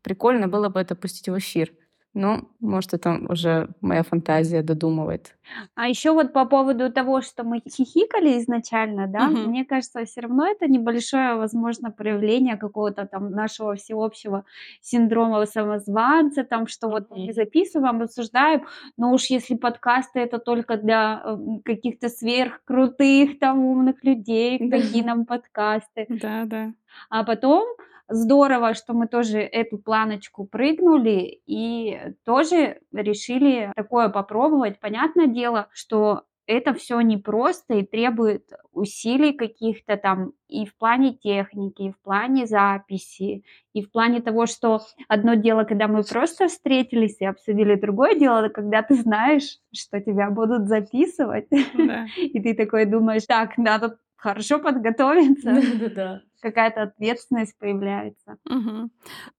[0.02, 1.72] прикольно было бы это пустить в эфир.
[2.14, 5.34] Ну, может, это уже моя фантазия додумывает.
[5.74, 9.44] А еще вот по поводу того, что мы хихикали изначально, да, Мгм.
[9.48, 14.44] мне кажется, все равно это небольшое, возможно, проявление какого-то там нашего всеобщего
[14.82, 18.66] синдрома самозванца, там, что вот мы записываем, обсуждаем,
[18.98, 25.24] но уж если подкасты это только для э, каких-то сверхкрутых там умных людей, какие нам
[25.24, 26.04] подкасты.
[26.10, 26.74] Да, да.
[27.08, 27.64] А потом
[28.08, 34.80] здорово, что мы тоже эту планочку прыгнули и тоже решили такое попробовать.
[34.80, 41.82] Понятное дело, что это все непросто и требует усилий каких-то там и в плане техники,
[41.82, 47.16] и в плане записи, и в плане того, что одно дело, когда мы просто встретились
[47.20, 52.06] и обсудили, другое дело, когда ты знаешь, что тебя будут записывать, Да.
[52.16, 56.22] и ты такой думаешь, так, надо хорошо подготовиться, Да-да-да.
[56.42, 58.36] Какая-то ответственность появляется.
[58.44, 58.90] Мгм.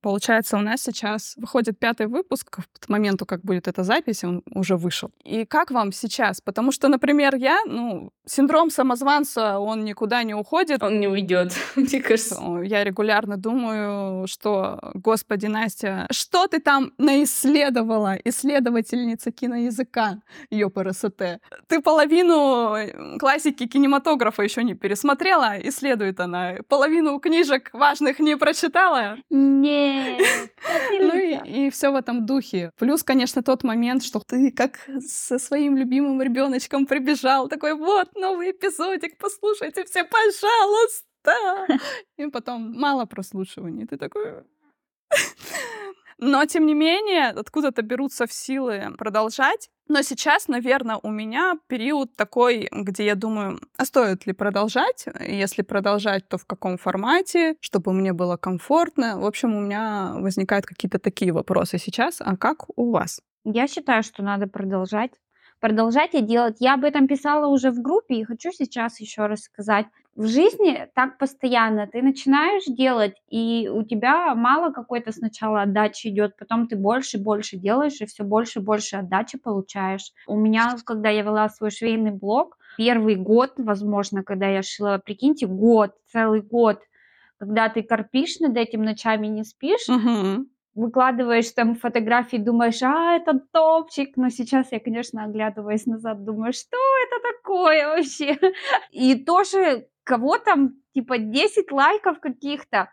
[0.01, 2.49] Получается, у нас сейчас выходит пятый выпуск.
[2.79, 5.11] К моменту, как будет эта запись, он уже вышел.
[5.23, 6.41] И как вам сейчас?
[6.41, 10.81] Потому что, например, я, ну, синдром самозванца, он никуда не уходит.
[10.83, 12.41] Он не уйдет, мне кажется.
[12.63, 21.41] Я регулярно думаю, что, господи, Настя, что ты там наисследовала, исследовательница киноязыка, ЕПРСТ?
[21.67, 26.55] Ты половину э, классики кинематографа еще не пересмотрела, исследует она.
[26.69, 29.17] Половину книжек важных не прочитала.
[29.29, 30.21] Нет,
[30.91, 32.71] Ну и, все в этом духе.
[32.77, 38.51] Плюс, конечно, тот момент, что ты как со своим любимым ребеночком прибежал, такой, вот, новый
[38.51, 41.67] эпизодик, послушайте все, пожалуйста.
[42.17, 43.85] И потом мало прослушиваний.
[43.87, 44.43] Ты такой...
[46.19, 49.69] Но, тем не менее, откуда-то берутся в силы продолжать.
[49.89, 55.05] Но сейчас, наверное, у меня период такой, где я думаю, а стоит ли продолжать?
[55.19, 59.19] Если продолжать, то в каком формате, чтобы мне было комфортно.
[59.19, 62.21] В общем, у меня возникают какие-то такие вопросы сейчас.
[62.21, 63.19] А как у вас?
[63.43, 65.11] Я считаю, что надо продолжать.
[65.59, 66.57] Продолжать и делать.
[66.59, 69.85] Я об этом писала уже в группе и хочу сейчас еще раз сказать.
[70.15, 71.87] В жизни так постоянно.
[71.87, 77.21] Ты начинаешь делать, и у тебя мало какой-то сначала отдачи идет, потом ты больше и
[77.21, 80.11] больше делаешь, и все больше и больше отдачи получаешь.
[80.27, 85.47] У меня, когда я вела свой швейный блог, первый год, возможно, когда я шила, прикиньте,
[85.47, 86.79] год, целый год,
[87.39, 90.52] когда ты корпишь над этим, ночами не спишь, Мгм.
[90.75, 94.17] Выкладываешь там фотографии, думаешь, а, это топчик.
[94.17, 98.37] Но сейчас я, конечно, оглядываясь назад, думаю, что это такое вообще?
[98.91, 102.89] И тоже кого там, типа, 10 лайков каких-то.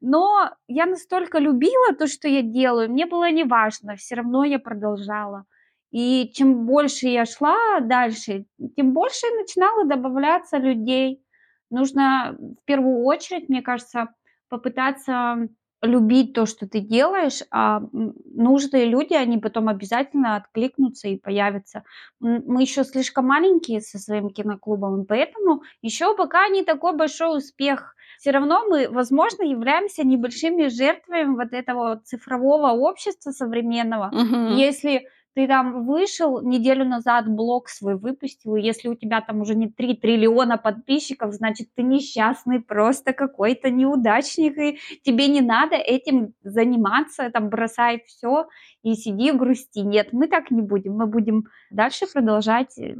[0.00, 4.58] Но я настолько любила то, что я делаю, мне было не важно, все равно я
[4.58, 5.44] продолжала.
[5.90, 11.22] И чем больше я шла дальше, тем больше начинало добавляться людей.
[11.70, 14.08] Нужно в первую очередь, мне кажется,
[14.48, 15.48] попытаться
[15.84, 21.84] любить то, что ты делаешь, а нужные люди, они потом обязательно откликнутся и появятся.
[22.20, 27.94] Мы еще слишком маленькие со своим киноклубом, и поэтому еще пока не такой большой успех.
[28.18, 34.14] Все равно мы, возможно, являемся небольшими жертвами вот этого цифрового общества современного.
[34.14, 34.46] Мгм.
[34.46, 39.54] Если ты там вышел неделю назад, блог свой выпустил, и если у тебя там уже
[39.54, 46.34] не 3 триллиона подписчиков, значит, ты несчастный, просто какой-то неудачник, и тебе не надо этим
[46.42, 48.46] заниматься, там, бросай все
[48.82, 49.80] и сиди грусти.
[49.80, 50.94] Нет, мы так не будем.
[50.94, 52.96] Мы будем дальше продолжать э,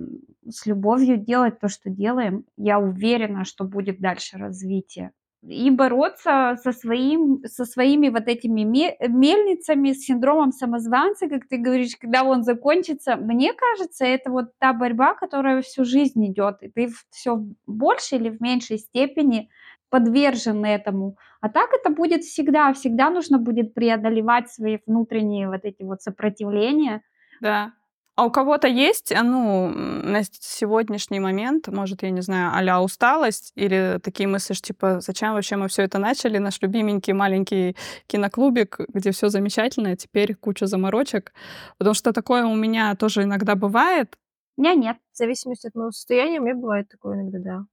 [0.49, 2.45] с любовью делать то, что делаем.
[2.57, 5.13] Я уверена, что будет дальше развитие
[5.47, 11.59] и бороться со, своим, со своими вот этими ме- мельницами, с синдромом самозванца, как ты
[11.59, 13.17] говоришь, когда он закончится.
[13.17, 18.19] Мне кажется, это вот та борьба, которая всю жизнь идет, и ты все в большей
[18.19, 19.51] или в меньшей степени
[19.91, 21.17] подвержен этому.
[21.41, 22.73] А так это будет всегда.
[22.73, 27.03] Всегда нужно будет преодолевать свои внутренние вот эти вот сопротивления.
[27.41, 27.73] Да.
[28.17, 33.51] А у кого-то есть, а, ну, на сегодняшний момент, может, я не знаю, а усталость
[33.57, 38.79] или такие мысли, что, типа, зачем вообще мы все это начали, наш любименький маленький киноклубик,
[38.89, 41.33] где все замечательно, а теперь куча заморочек.
[41.77, 44.17] Потому что такое у меня тоже иногда бывает.
[44.57, 44.97] У меня нет.
[45.13, 47.65] В зависимости от моего состояния, у меня бывает такое иногда, да.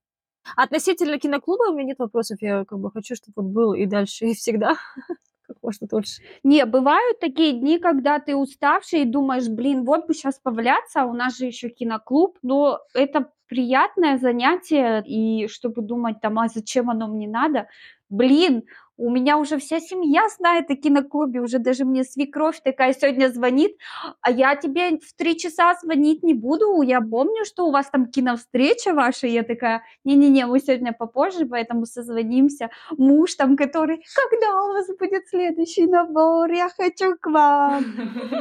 [0.56, 2.42] Относительно киноклуба у меня нет вопросов.
[2.42, 4.76] Я как бы хочу, чтобы он был и дальше, и всегда.
[5.54, 6.22] Как можно дольше.
[6.44, 11.06] Не, бывают такие дни, когда ты уставший и думаешь, блин, вот бы сейчас поваляться, а
[11.06, 16.90] у нас же еще киноклуб, но это приятное занятие, и чтобы думать там, а зачем
[16.90, 17.68] оно мне надо,
[18.10, 18.64] блин,
[18.98, 23.78] у меня уже вся семья знает о киноклубе, уже даже мне свекровь такая сегодня звонит,
[24.22, 28.06] а я тебе в три часа звонить не буду, я помню, что у вас там
[28.06, 34.74] киновстреча ваша, я такая, не-не-не, мы сегодня попозже, поэтому созвонимся, муж там, который, когда у
[34.74, 37.84] вас будет следующий набор, я хочу к вам.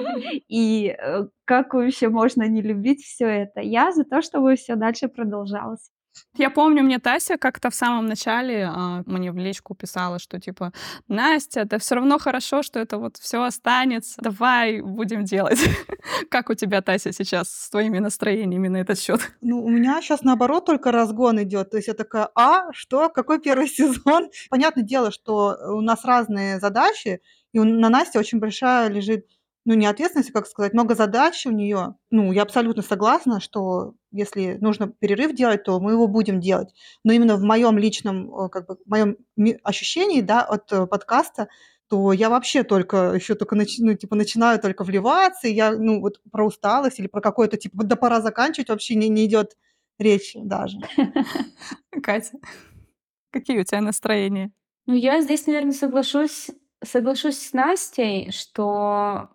[0.48, 3.60] И э, как вообще можно не любить все это?
[3.60, 5.90] Я за то, чтобы все дальше продолжалось.
[6.37, 10.72] Я помню, мне Тася как-то в самом начале а, мне в личку писала, что типа,
[11.09, 14.20] Настя, да все равно хорошо, что это вот все останется.
[14.22, 15.61] Давай будем делать.
[16.30, 19.21] Как у тебя, Тася, сейчас с твоими настроениями на этот счет?
[19.40, 21.71] Ну, у меня сейчас наоборот только разгон идет.
[21.71, 24.31] То есть я такая, а, что, какой первый сезон?
[24.50, 27.21] Понятное дело, что у нас разные задачи,
[27.52, 29.27] и на Насте очень большая лежит
[29.65, 31.94] ну, не ответственность, а как сказать, много задач у нее.
[32.11, 36.75] Ну, я абсолютно согласна, что если нужно перерыв делать, то мы его будем делать.
[37.04, 39.17] Но именно в моем личном, э, как бы, в моем
[39.63, 41.48] ощущении, да, от э, подкаста,
[41.88, 46.00] то я вообще только еще только нач, ну, типа начинаю только вливаться, и я, ну,
[46.00, 49.56] вот про усталость или про какое-то, типа, да пора заканчивать, вообще не, не идет
[49.98, 50.79] речь даже.
[52.02, 52.38] Катя,
[53.31, 54.52] какие у тебя настроения?
[54.87, 56.50] Ну, я здесь, наверное, соглашусь,
[56.83, 59.29] соглашусь с Настей, что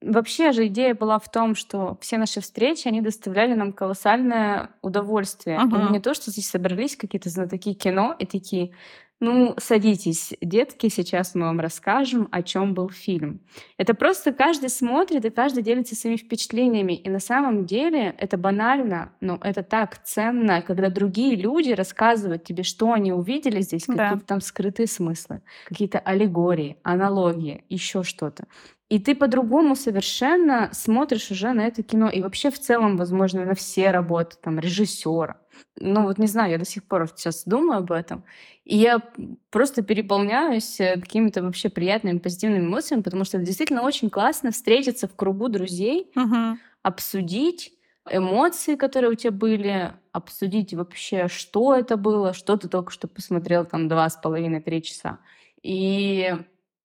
[0.00, 5.56] Вообще же идея была в том, что все наши встречи, они доставляли нам колоссальное удовольствие.
[5.56, 5.88] И Ага.
[5.90, 8.72] не то, что здесь собрались какие-то знатоки кино и такие,
[9.18, 13.40] ну, садитесь, детки, сейчас мы вам расскажем, о чем был фильм.
[13.78, 16.92] Это просто каждый смотрит и каждый делится своими впечатлениями.
[16.92, 22.62] И на самом деле это банально, но это так ценно, когда другие люди рассказывают тебе,
[22.62, 23.94] что они увидели здесь, Да.
[24.10, 28.44] какие-то там скрытые смыслы, какие-то аллегории, аналогии, еще что-то.
[28.88, 32.08] И ты по-другому совершенно смотришь уже на это кино.
[32.08, 35.40] И вообще в целом, возможно, на все работы там режиссера.
[35.80, 38.24] Ну вот не знаю, я до сих пор сейчас думаю об этом.
[38.64, 39.00] И я
[39.50, 45.08] просто переполняюсь э, какими-то вообще приятными, позитивными эмоциями, потому что это действительно очень классно встретиться
[45.08, 46.60] в кругу друзей, Мгм.
[46.82, 47.72] обсудить
[48.08, 53.64] эмоции, которые у тебя были, обсудить вообще, что это было, что ты только что посмотрел
[53.64, 55.18] там два с половиной-три часа.
[55.62, 56.34] И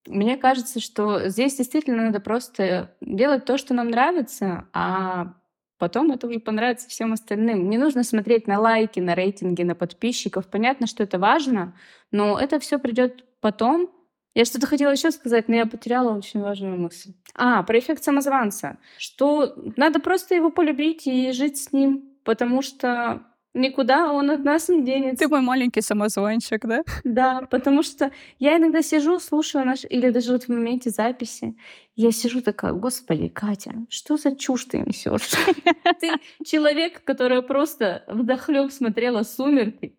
[0.08, 5.34] мне кажется, что здесь действительно надо просто делать то, что нам нравится, а
[5.78, 7.70] потом это уже понравится всем остальным.
[7.70, 10.48] Не нужно смотреть на лайки, на рейтинги, на подписчиков.
[10.48, 11.76] Понятно, что это важно,
[12.12, 13.90] но это все придет потом.
[14.34, 17.14] Я что-то хотела еще сказать, но я потеряла очень важную мысль.
[17.36, 18.78] А, про эффект самозванца.
[18.98, 23.24] Что надо просто его полюбить и жить с ним, потому что
[23.54, 25.26] никуда он от нас не денется.
[25.26, 26.84] Ты мой маленький самозванчик, да?
[27.04, 31.56] Да, потому что я иногда сижу, слушаю наш, или даже вот в моменте записи,
[31.96, 35.32] я сижу такая, господи, Катя, что за чушь ты несешь?
[36.00, 36.12] Ты
[36.46, 39.96] человек, который просто вдохлеб смотрела «Сумерки»,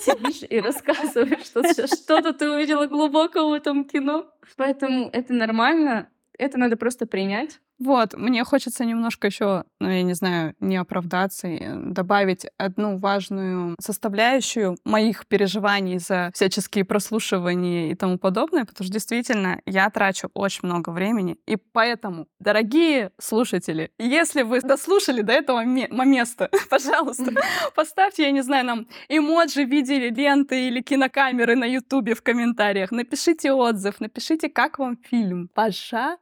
[0.00, 4.26] сидишь и рассказываешь, что что-то ты увидела глубоко в этом кино.
[4.56, 6.08] Поэтому это нормально,
[6.38, 7.60] это надо просто принять.
[7.80, 13.74] Вот, мне хочется немножко еще, ну, я не знаю, не оправдаться, и добавить одну важную
[13.80, 20.60] составляющую моих переживаний за всяческие прослушивания и тому подобное, потому что действительно я трачу очень
[20.64, 21.38] много времени.
[21.46, 27.32] И поэтому, дорогие слушатели, если вы дослушали до этого ме- момента, пожалуйста,
[27.74, 32.90] поставьте, я не знаю, нам эмоджи в виде ленты или кинокамеры на Ютубе в комментариях,
[32.90, 35.48] напишите отзыв, напишите, как вам фильм.
[35.54, 36.18] Пожалуйста.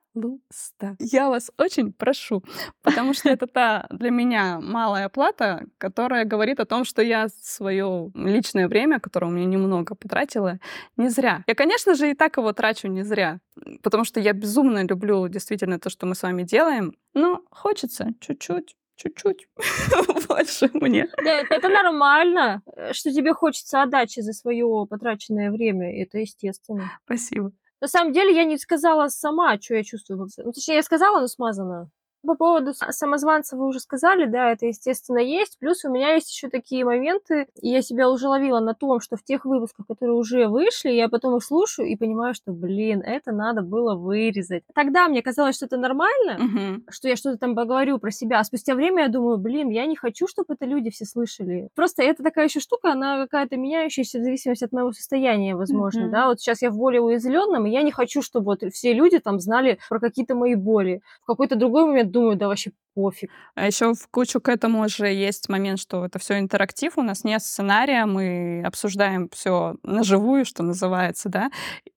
[0.98, 2.42] Я вас очень прошу,
[2.82, 8.10] потому что это та для меня малая плата, которая говорит о том, что я свое
[8.14, 10.58] личное время, которое у меня немного потратила,
[10.96, 11.44] не зря.
[11.46, 13.40] Я, конечно же, и так его трачу не зря,
[13.82, 18.76] потому что я безумно люблю действительно то, что мы с вами делаем, но хочется чуть-чуть
[18.98, 19.48] чуть-чуть
[20.28, 21.08] больше мне.
[21.24, 26.02] Да, это нормально, э, что тебе хочется отдачи за свое потраченное время.
[26.02, 26.90] Это естественно.
[27.04, 27.52] Спасибо.
[27.80, 30.28] На самом деле я не сказала сама, что я чувствую.
[30.38, 31.90] Ну, точнее, я сказала, но смазано.
[32.28, 35.58] По поводу самозванца вы уже сказали, да, это, естественно, есть.
[35.58, 39.16] Плюс у меня есть еще такие моменты, и я себя уже ловила на том, что
[39.16, 43.32] в тех выпусках, которые уже вышли, я потом их слушаю и понимаю, что, блин, это
[43.32, 44.62] надо было вырезать.
[44.74, 46.84] Тогда мне казалось, что это нормально, Мгм.
[46.90, 49.96] что я что-то там поговорю про себя, а спустя время я думаю, блин, я не
[49.96, 51.70] хочу, чтобы это люди все слышали.
[51.74, 56.10] Просто это такая еще штука, она какая-то меняющаяся в зависимости от моего состояния, возможно, Мгм.
[56.10, 56.26] да.
[56.26, 59.40] Вот сейчас я в более уязвленном, и я не хочу, чтобы вот все люди там
[59.40, 61.00] знали про какие-то мои боли.
[61.22, 63.30] В какой-то другой момент думаю, да вообще пофиг.
[63.54, 67.24] А еще в кучу к этому же есть момент, что это все интерактив, у нас
[67.24, 71.50] нет сценария, мы обсуждаем все наживую, что называется, да.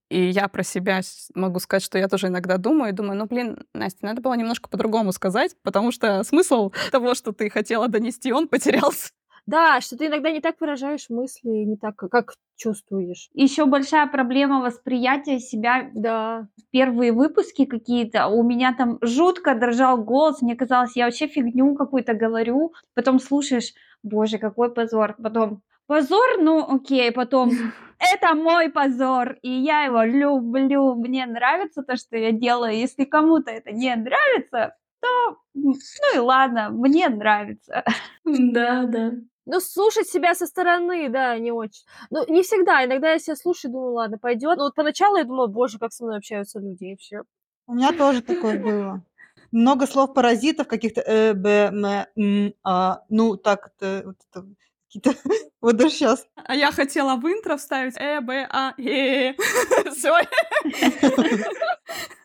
[0.09, 1.01] И я про себя
[1.33, 5.13] могу сказать, что я тоже иногда думаю, думаю, ну, блин, Настя, надо было немножко по-другому
[5.13, 9.11] сказать, потому что смысл того, что ты хотела донести, он потерялся.
[9.47, 13.29] Да, что ты иногда не так выражаешь мысли, не так, как чувствуешь.
[13.33, 16.47] Еще большая проблема восприятия себя Да.
[16.71, 22.13] первые выпуски какие-то, у меня там жутко дрожал голос, мне казалось, я вообще фигню какую-то
[22.13, 23.73] говорю, потом слушаешь,
[24.03, 27.49] боже, какой позор, потом позор, ну окей, потом
[27.99, 33.49] это мой позор, и я его люблю, мне нравится то, что я делаю, если кому-то
[33.49, 35.73] это не нравится, то ну
[36.15, 37.83] и ладно, мне нравится.
[38.23, 39.11] Да, да.
[39.45, 41.83] Ну, слушать себя со стороны, да, не очень.
[42.11, 42.85] Ну, не всегда.
[42.85, 44.57] Иногда я себя слушаю, думаю, ладно, пойдет.
[44.57, 47.23] Но вот поначалу я думала, боже, как со мной общаются люди, и все.
[47.65, 49.03] У меня тоже такое было.
[49.51, 51.85] Много слов-паразитов каких-то э, б, м,
[52.15, 54.47] м, а, ну, так это, вот это
[54.85, 55.15] какие-то,
[55.61, 56.27] вот даже сейчас.
[56.35, 59.33] А я хотела в интро вставить э, б, а, э.
[59.91, 60.15] Все.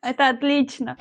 [0.03, 0.97] Это отлично.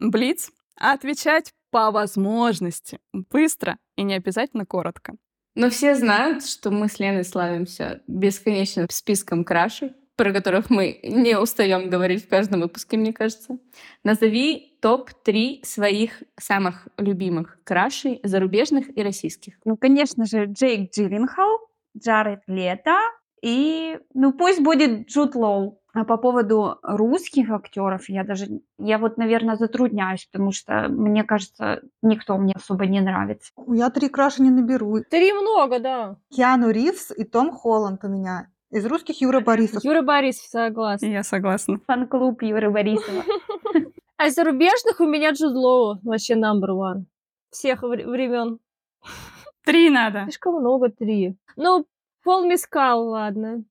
[0.00, 0.50] Блиц.
[0.80, 3.00] Отвечать по возможности.
[3.12, 5.14] Быстро и не обязательно коротко.
[5.54, 11.38] Но все знают, что мы с Леной славимся бесконечным списком крашей, про которых мы не
[11.38, 13.58] устаем говорить в каждом выпуске, мне кажется.
[14.02, 19.54] Назови топ-3 своих самых любимых крашей, зарубежных и российских.
[19.64, 21.58] Ну, конечно же, Джейк Джилленхол,
[21.96, 22.96] Джаред Лето
[23.42, 25.80] и, ну, пусть будет Джуд Лоу.
[25.94, 28.46] А по поводу русских актеров я даже,
[28.78, 33.52] я вот, наверное, затрудняюсь, потому что, мне кажется, никто мне особо не нравится.
[33.66, 35.02] Я три краша не наберу.
[35.10, 36.16] Три много, да.
[36.30, 38.48] Киану Ривз и Том Холланд у меня.
[38.70, 39.82] Из русских Юра Борисов.
[39.82, 41.06] Юра Борисов, согласна.
[41.06, 41.80] Я согласна.
[41.86, 43.22] Фан-клуб Юры Борисова.
[44.20, 47.04] А из зарубежных у меня Джуд Лоу вообще number one.
[47.50, 48.58] Всех вре- времен.
[49.64, 50.24] Три надо.
[50.24, 51.36] Слишком много, три.
[51.56, 51.86] Ну,
[52.28, 53.64] Пол Мискал, ладно.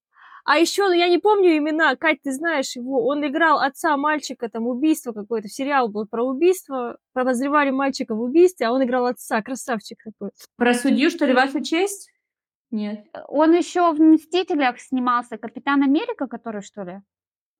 [0.43, 1.95] А еще, ну, я не помню имена.
[1.95, 3.05] Кать, ты знаешь его?
[3.05, 5.47] Он играл отца мальчика, там, убийство какое-то.
[5.47, 6.97] Сериал был про убийство.
[7.13, 9.43] Подозревали мальчика в убийстве, а он играл отца.
[9.43, 10.31] Красавчик такой.
[10.55, 12.09] Про судью, что ли, ваша честь?
[12.71, 13.05] Нет.
[13.27, 15.37] Он еще в «Мстителях» снимался.
[15.37, 17.01] Капитан Америка, который, что ли?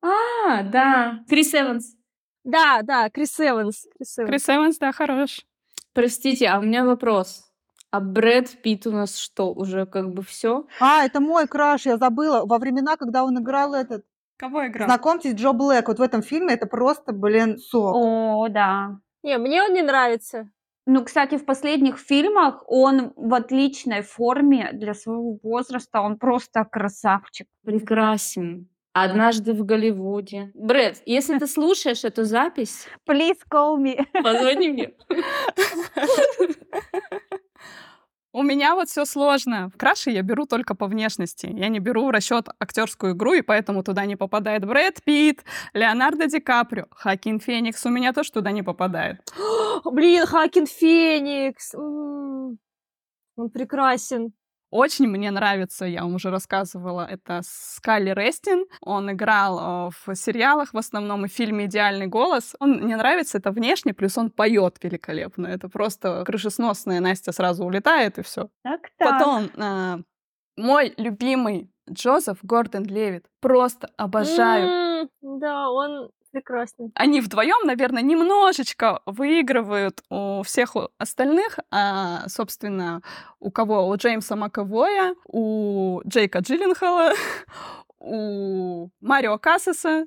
[0.01, 1.19] А, да.
[1.29, 1.95] Крис Эванс.
[2.43, 3.85] Да, да, Крис Эванс.
[3.99, 4.29] Крис Эванс.
[4.31, 5.45] Крис Эванс, да, хорош.
[5.93, 7.46] Простите, а у меня вопрос.
[7.89, 10.65] А Брэд Питт у нас что, уже как бы все?
[10.79, 12.45] А, это мой краш, я забыла.
[12.45, 14.05] Во времена, когда он играл этот...
[14.37, 14.87] Кого играл?
[14.87, 15.87] Знакомьтесь, Джо Блэк.
[15.87, 17.95] Вот в этом фильме это просто, блин, сок.
[17.95, 18.99] О, да.
[19.23, 20.49] Не, мне он не нравится.
[20.85, 26.01] Ну, кстати, в последних фильмах он в отличной форме для своего возраста.
[26.01, 27.47] Он просто красавчик.
[27.65, 28.69] Прекрасен.
[28.93, 30.49] Однажды в Голливуде.
[30.55, 34.03] Брэд, если ты слушаешь эту запись, Please call me.
[34.23, 34.93] позвони мне.
[38.33, 39.69] У меня вот все сложно.
[39.73, 41.47] В краше я беру только по внешности.
[41.47, 46.27] Я не беру в расчет актерскую игру, и поэтому туда не попадает Брэд Питт, Леонардо
[46.27, 47.85] Ди Каприо, Хакин Феникс.
[47.85, 49.21] У меня тоже туда не попадает.
[49.85, 51.73] Блин, Хакин Феникс.
[51.73, 52.59] М,
[53.37, 54.33] Он прекрасен.
[54.69, 58.65] Очень мне нравится, я вам уже рассказывала, это Скалли Рестин.
[58.81, 62.55] Он играл э, в сериалах, в основном и в фильме «Идеальный голос».
[62.59, 65.47] Он мне нравится это внешне, плюс он поет великолепно.
[65.47, 66.99] Это просто крышесносная.
[66.99, 68.49] Настя сразу улетает, и все.
[68.63, 69.09] Так, так.
[69.19, 69.99] Потом а,
[70.57, 73.25] мой любимый Джозеф Гордон Левит.
[73.39, 74.67] Просто обожаю.
[74.67, 75.09] М,
[75.39, 76.91] Да, он прекрасный.
[76.95, 83.01] Они вдвоем, наверное, немножечко выигрывают у всех остальных, а, собственно,
[83.39, 83.87] у кого?
[83.87, 87.13] У Джеймса Маковоя, у Джейка Джилленхола,
[87.99, 90.05] у Марио Кассаса,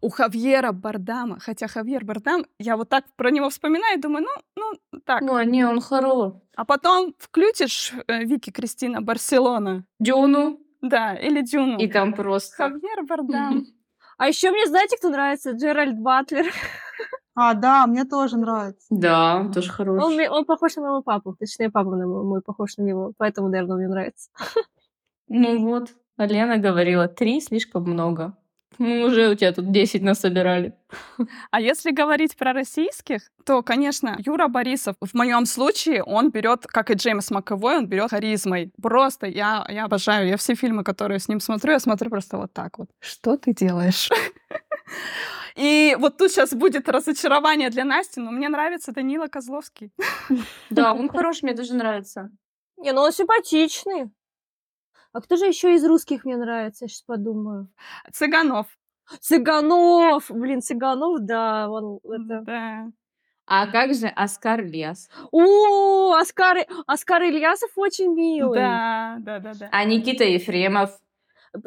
[0.00, 1.38] у Хавьера Бардама.
[1.38, 5.22] Хотя Хавьер Бардам, я вот так про него вспоминаю и думаю, ну, ну, так.
[5.22, 6.34] Ну, не, он хорош.
[6.56, 10.58] А потом включишь э, Вики Кристина Барселона, Дюну.
[10.82, 11.78] да, или Дюну.
[11.78, 12.56] И там просто...
[12.56, 13.66] Хавьер Бардам.
[14.18, 15.52] А еще мне, знаете, кто нравится?
[15.52, 16.46] Джеральд Батлер.
[17.34, 18.84] А, да, мне тоже нравится.
[18.90, 20.02] Да, он тоже хорош.
[20.02, 21.36] Он, он похож на моего папу.
[21.38, 23.12] Точнее, папа на мой, мой похож на него.
[23.16, 24.28] Поэтому, наверное, он мне нравится.
[25.28, 28.36] Ну вот, а Лена говорила, три слишком много.
[28.78, 30.72] Ну, уже у тебя тут 10 насобирали.
[31.50, 36.90] А если говорить про российских, то, конечно, Юра Борисов, в моем случае, он берет, как
[36.90, 38.72] и Джеймс Маковой, он берет харизмой.
[38.80, 40.28] Просто я, я обожаю.
[40.28, 42.88] Я все фильмы, которые с ним смотрю, я смотрю просто вот так вот.
[43.00, 44.10] Что ты делаешь?
[45.56, 49.92] И вот тут сейчас будет разочарование для Насти, но мне нравится Данила Козловский.
[50.70, 52.30] Да, он хорош, мне тоже нравится.
[52.76, 54.10] Не, ну он симпатичный.
[55.12, 56.84] А кто же еще из русских мне нравится?
[56.84, 57.68] Я сейчас подумаю.
[58.12, 58.66] Цыганов.
[59.20, 60.30] Цыганов!
[60.30, 62.42] Блин, Цыганов, да, он это...
[62.42, 62.90] Да.
[63.46, 65.08] А как же Оскар Лес?
[65.32, 68.58] О, Оскар, Оскар Ильясов очень милый.
[68.58, 69.68] Да, да, да, да.
[69.72, 70.90] А Никита Ефремов?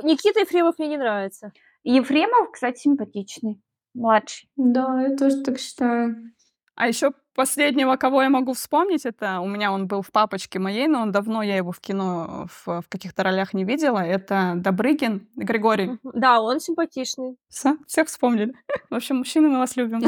[0.03, 1.51] Никита Ефремов мне не нравится.
[1.83, 3.59] Ефремов, кстати, симпатичный.
[3.95, 4.47] Младший.
[4.55, 6.31] Да, я тоже так считаю.
[6.75, 10.87] А еще последнего, кого я могу вспомнить, это у меня он был в папочке моей,
[10.87, 13.99] но он давно, я его в кино в, в каких-то ролях не видела.
[13.99, 15.97] Это Добрыгин Григорий.
[16.03, 17.37] Да, он симпатичный.
[17.49, 18.53] Все, все вспомнили.
[18.89, 20.01] В общем, мужчины, мы вас любим.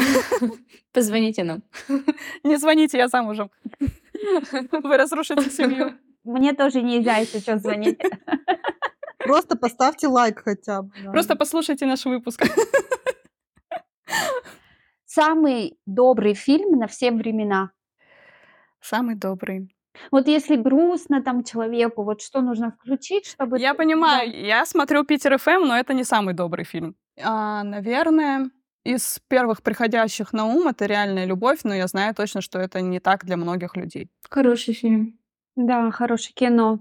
[0.93, 1.63] Позвоните нам.
[2.43, 3.49] Не звоните, я замужем.
[4.71, 5.93] Вы разрушите семью.
[6.23, 7.99] Мне тоже нельзя, если что, звонить.
[9.17, 10.91] Просто поставьте лайк хотя бы.
[11.11, 12.45] Просто послушайте наш выпуск.
[15.15, 17.69] Самый добрый фильм на все времена.
[18.81, 19.69] Самый добрый.
[20.09, 23.59] Вот если грустно там человеку, вот что нужно включить, чтобы...
[23.59, 24.37] Я понимаю, да.
[24.37, 26.95] я смотрю Питер ФМ, но это не самый добрый фильм.
[27.23, 28.49] А, наверное,
[28.83, 32.99] из первых приходящих на ум это реальная любовь, но я знаю точно, что это не
[32.99, 34.09] так для многих людей.
[34.31, 35.19] Хороший фильм.
[35.55, 36.79] Да, хорошее кино.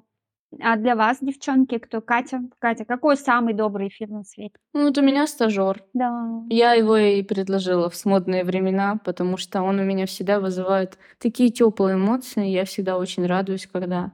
[0.60, 2.00] А для вас, девчонки, кто?
[2.00, 2.42] Катя?
[2.58, 4.54] Катя, какой самый добрый фильм на свете?
[4.74, 5.82] Ну, вот у меня стажер.
[5.94, 6.42] Да.
[6.50, 11.50] Я его и предложила в смутные времена, потому что он у меня всегда вызывает такие
[11.50, 12.46] теплые эмоции.
[12.46, 14.12] Я всегда очень радуюсь, когда,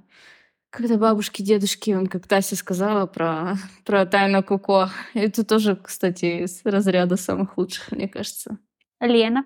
[0.70, 4.89] когда бабушки, дедушки, он как Тася сказала про, про тайну Коко.
[5.14, 8.59] Это тоже, кстати, из разряда самых лучших, мне кажется.
[9.01, 9.45] Лена,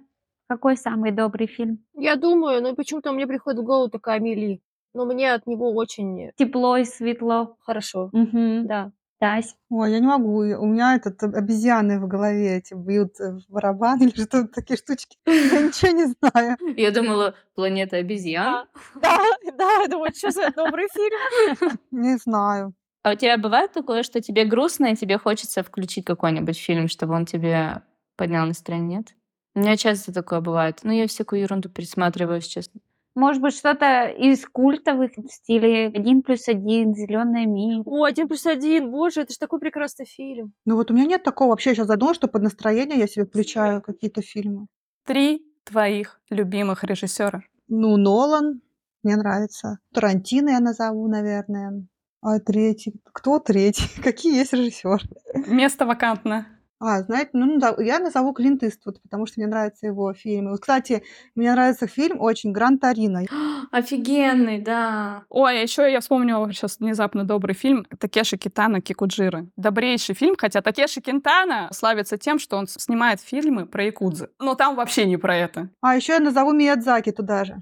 [0.49, 1.85] какой самый добрый фильм?
[1.95, 4.61] Я думаю, ну почему-то мне приходит в голову такая Амели.
[4.95, 7.57] Но мне от него очень Тепло и светло.
[7.61, 8.11] хорошо.
[8.13, 8.67] Мгм.
[8.67, 8.93] Да.
[9.19, 9.55] Тась.
[9.71, 10.39] Ой, я не могу.
[10.39, 14.77] У меня этот э, обезьяны в голове эти бьют э, в барабан или что-то такие
[14.77, 15.17] штучки.
[15.27, 16.57] Я ничего не знаю.
[16.77, 18.67] Я думала, планета обезьян.
[19.01, 19.19] Да,
[19.57, 21.79] да, думаю, что за добрый фильм.
[21.93, 22.75] Не знаю.
[23.05, 27.15] А у тебя бывает такое, что тебе грустно, и тебе хочется включить какой-нибудь фильм, чтобы
[27.15, 27.83] он тебе
[28.17, 29.15] поднял настроение, нет?
[29.55, 30.81] У меня часто такое бывает.
[30.83, 32.81] Ну, я всякую ерунду пересматриваю, если честно.
[33.15, 37.83] Может быть, что-то из культовых в стиле «Один плюс один», «Зеленая миля».
[37.85, 40.55] О, один плюс один, боже, это же такой прекрасный фильм.
[40.65, 41.51] Ну вот у меня нет такого.
[41.51, 44.67] Вообще я сейчас задумалась, что под настроение я себе включаю какие-то фильмы.
[45.05, 47.43] Три твоих любимых режиссера.
[47.69, 48.63] Ну, Нолан
[49.03, 49.79] мне нравится.
[49.93, 51.87] Тарантино я назову, наверное.
[52.23, 52.95] А третий?
[53.13, 53.89] Кто третий?
[54.03, 55.05] Какие есть режиссеры?
[55.35, 56.47] Место вакантно.
[56.85, 60.51] А, знаете, ну, да, я назову Клинт Иствуд, потому что мне нравятся его фильмы.
[60.51, 61.05] Вот, кстати,
[61.37, 63.23] мне нравится фильм очень «Гран Торино».
[63.71, 65.23] Офигенный, да.
[65.29, 69.47] Ой, а еще я вспомнила сейчас внезапно добрый фильм Такеши Китана Кикуджира.
[69.57, 74.31] Добрейший фильм, хотя Такеши Кентана славится тем, что он снимает фильмы про якудзы.
[74.41, 75.69] Но там вообще не про это.
[75.83, 77.61] А еще я назову Миядзаки туда же.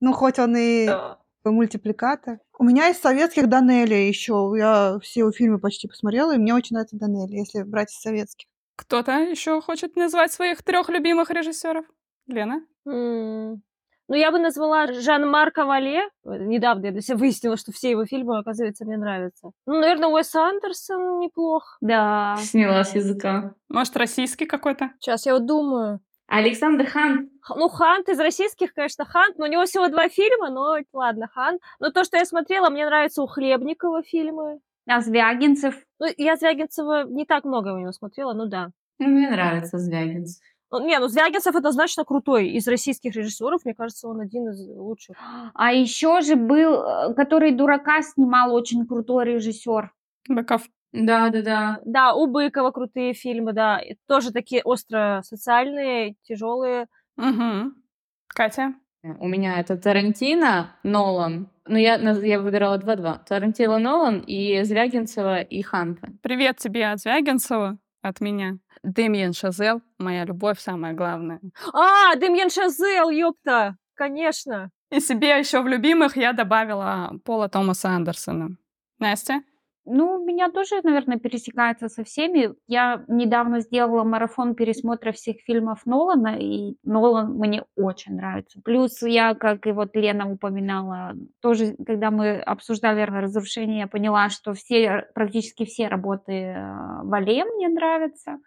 [0.00, 0.90] Ну, хоть он и
[1.44, 2.40] мультипликатор.
[2.58, 4.52] У меня из советских Данелли еще.
[4.58, 8.48] Я все его фильмы почти посмотрела, и мне очень нравится Данелли, если брать из советских.
[8.76, 11.84] Кто-то еще хочет назвать своих трех любимых режиссеров?
[12.26, 12.62] Лена?
[12.86, 13.62] М,
[14.08, 16.08] Ну, я бы назвала Жан-Марка Вале.
[16.24, 19.50] Недавно я для себя выяснила, что все его фильмы, оказывается, мне нравятся.
[19.66, 21.76] Ну, наверное, Уэс Андерсон неплох.
[21.80, 22.36] Да.
[22.38, 23.54] Сняла с языка.
[23.68, 24.90] Может, российский какой-то?
[25.00, 25.98] Сейчас я вот думаю.
[26.28, 27.30] Александр Хан.
[27.40, 31.26] Х- Ну, Хант из российских, конечно, Хант, но у него всего два фильма, но ладно,
[31.32, 31.60] Хант.
[31.80, 34.60] Но то, что я смотрела, мне нравятся у Хлебникова фильмы.
[34.88, 35.74] А Звягинцев?
[35.98, 38.70] Ну, я Звягинцева не так много у него смотрела, ну да.
[38.98, 40.42] Ну, Мне нравится Звягинцев.
[40.70, 42.48] Ну, не, ну Звягинцев однозначно крутой.
[42.50, 45.16] Из российских режиссеров, мне кажется, он один из лучших.
[45.54, 49.92] А еще же был, э, который «Дурака» снимал, очень крутой режиссер.
[50.28, 50.62] Быков.
[50.92, 51.80] Да, да, да.
[51.84, 53.78] Да, у Быкова крутые фильмы, да.
[53.78, 56.86] И тоже такие остро социальные, тяжелые.
[57.16, 57.72] Угу.
[58.28, 58.74] Катя?
[59.02, 61.48] У меня это Тарантино, Нолан.
[61.68, 63.20] Ну, я, я выбирала 2-2.
[63.26, 66.08] Тарантино, Нолан и Звягинцева и Ханта.
[66.22, 68.58] Привет тебе от Звягинцева, от меня.
[68.82, 71.40] Демьен Шазел, моя любовь, самое главное.
[71.72, 73.76] А, Демьен Шазел, ёпта!
[73.94, 74.70] Конечно.
[74.90, 78.50] И себе еще в любимых я добавила Пола Томаса Андерсона.
[78.98, 79.42] Настя?
[79.88, 82.54] Ну, меня тоже, наверное, пересекается со всеми.
[82.66, 88.60] Я недавно сделала марафон пересмотра всех фильмов Нолана, и Нолан мне очень нравится.
[88.64, 94.54] Плюс я, как и вот Лена упоминала, тоже, когда мы обсуждали разрушение, я поняла, что
[94.54, 98.38] все, практически все работы э, Вале мне нравятся.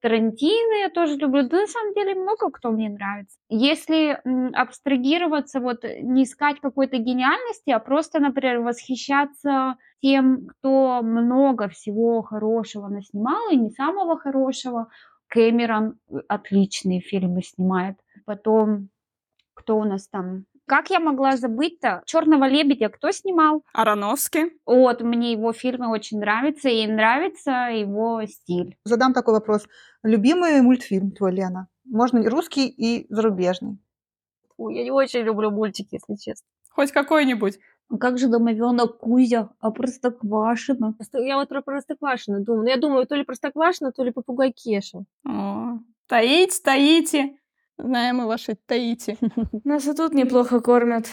[0.00, 1.48] Тарантино я тоже люблю.
[1.48, 3.38] Да, на самом деле много кто мне нравится.
[3.48, 4.20] Если
[4.54, 12.22] абстрагироваться, вот э, не искать какой-то гениальности, а просто, например, восхищаться тем, кто много всего
[12.22, 14.88] хорошего наснимал и не самого хорошего.
[15.28, 17.96] Кэмерон э, отличные фильмы снимает.
[18.26, 18.90] Потом,
[19.54, 20.44] кто у нас там?
[20.66, 22.02] Как я могла забыть-то?
[22.06, 23.62] Черного лебедя кто снимал?
[23.72, 24.52] Ароновский?
[24.66, 28.76] Вот, мне его фильмы очень нравятся, и нравится его стиль.
[28.84, 29.66] Задам такой вопрос.
[30.02, 31.68] Любимый мультфильм твой, Лена?
[31.84, 33.78] Можно русский и зарубежный.
[34.56, 36.46] Фу, я не очень люблю мультики, если честно.
[36.70, 37.58] Хоть какой-нибудь.
[37.88, 40.94] А как же домовенок Кузя, а Простоквашино?
[40.94, 42.64] Просто Я вот про Простоквашино думаю.
[42.64, 45.04] Ну, я думаю, то ли Простоквашино, то ли Попугай Кеша.
[45.24, 47.36] О, таить, таите.
[47.78, 49.16] Знаем мы ваши таите.
[49.64, 51.06] Нас и тут неплохо кормят.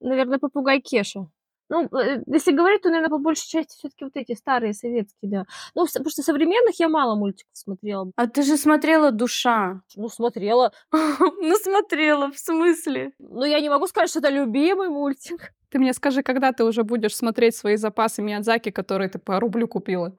[0.00, 1.28] Наверное, Попугай Кеша.
[1.70, 5.44] Ну, э, если говорить, то, наверное, по большей части все-таки вот эти старые советские, да.
[5.74, 8.10] Ну, потому что современных я мало мультиков смотрела.
[8.16, 9.82] А ты же смотрела «Душа».
[9.96, 10.72] Ну, смотрела.
[11.40, 13.12] Ну, смотрела, в смысле?
[13.18, 15.52] Но я не могу сказать, что это любимый мультик.
[15.70, 19.68] Ты мне скажи, когда ты уже будешь смотреть свои запасы Миядзаки, которые ты по рублю
[19.68, 20.16] купила?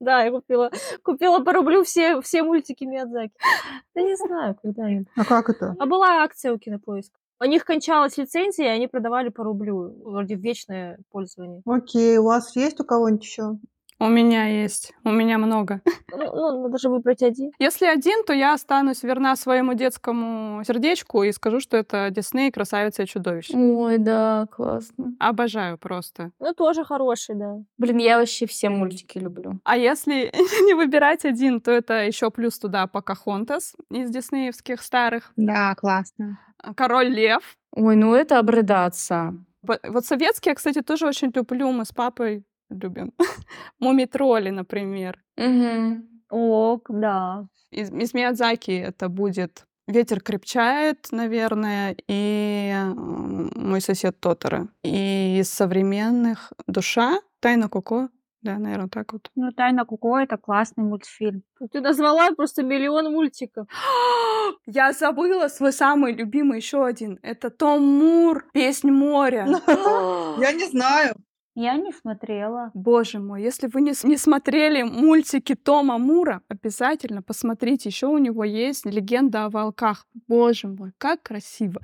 [0.00, 0.70] Да, я купила,
[1.02, 3.32] купила по рублю все, все мультики Миядзаки.
[3.94, 5.06] Да не знаю, когда им.
[5.16, 5.74] А как это?
[5.78, 7.18] А была акция у Кинопоиска.
[7.40, 9.94] У них кончалась лицензия, и они продавали по рублю.
[10.04, 11.62] Вроде вечное пользование.
[11.64, 13.58] Окей, у вас есть у кого-нибудь еще?
[14.00, 15.80] У меня есть, у меня много.
[16.12, 17.50] Ну, ну, надо же выбрать один.
[17.58, 23.02] Если один, то я останусь верна своему детскому сердечку и скажу, что это Дисней «Красавица
[23.02, 23.56] и чудовище».
[23.56, 25.16] Ой, да, классно.
[25.18, 26.30] Обожаю просто.
[26.38, 27.56] Ну, тоже хороший, да.
[27.76, 29.58] Блин, я вообще все мультики люблю.
[29.64, 30.30] А если
[30.66, 35.32] не выбирать один, то это еще плюс туда Покахонтас из диснеевских старых.
[35.36, 36.38] Да, классно.
[36.76, 37.56] Король Лев.
[37.72, 39.34] Ой, ну это обрыдаться.
[39.62, 41.72] Вот советские, кстати, тоже очень люблю.
[41.72, 43.12] Мы с папой любим.
[43.80, 45.18] Муми-тролли, например.
[45.36, 46.08] Мгм.
[46.30, 47.46] Ок, да.
[47.70, 54.68] Из, из Миядзаки это будет «Ветер крепчает», наверное, и м, «Мой сосед Тотора».
[54.82, 58.08] И из современных «Душа», «Тайна Коко».
[58.42, 59.30] Да, наверное, так вот.
[59.34, 61.42] Ну, «Тайна Коко»— это классный мультфильм.
[61.72, 63.66] Ты назвала просто миллион мультиков.
[64.66, 67.18] Я забыла свой самый любимый еще один.
[67.22, 69.46] Это Том Мур, «Песнь моря».
[70.38, 71.14] Я не знаю.
[71.60, 72.70] Я не смотрела.
[72.72, 77.88] Боже мой, если вы не, не смотрели мультики Тома Мура, обязательно посмотрите.
[77.88, 80.06] Еще у него есть легенда о волках.
[80.28, 81.80] Боже мой, как красиво.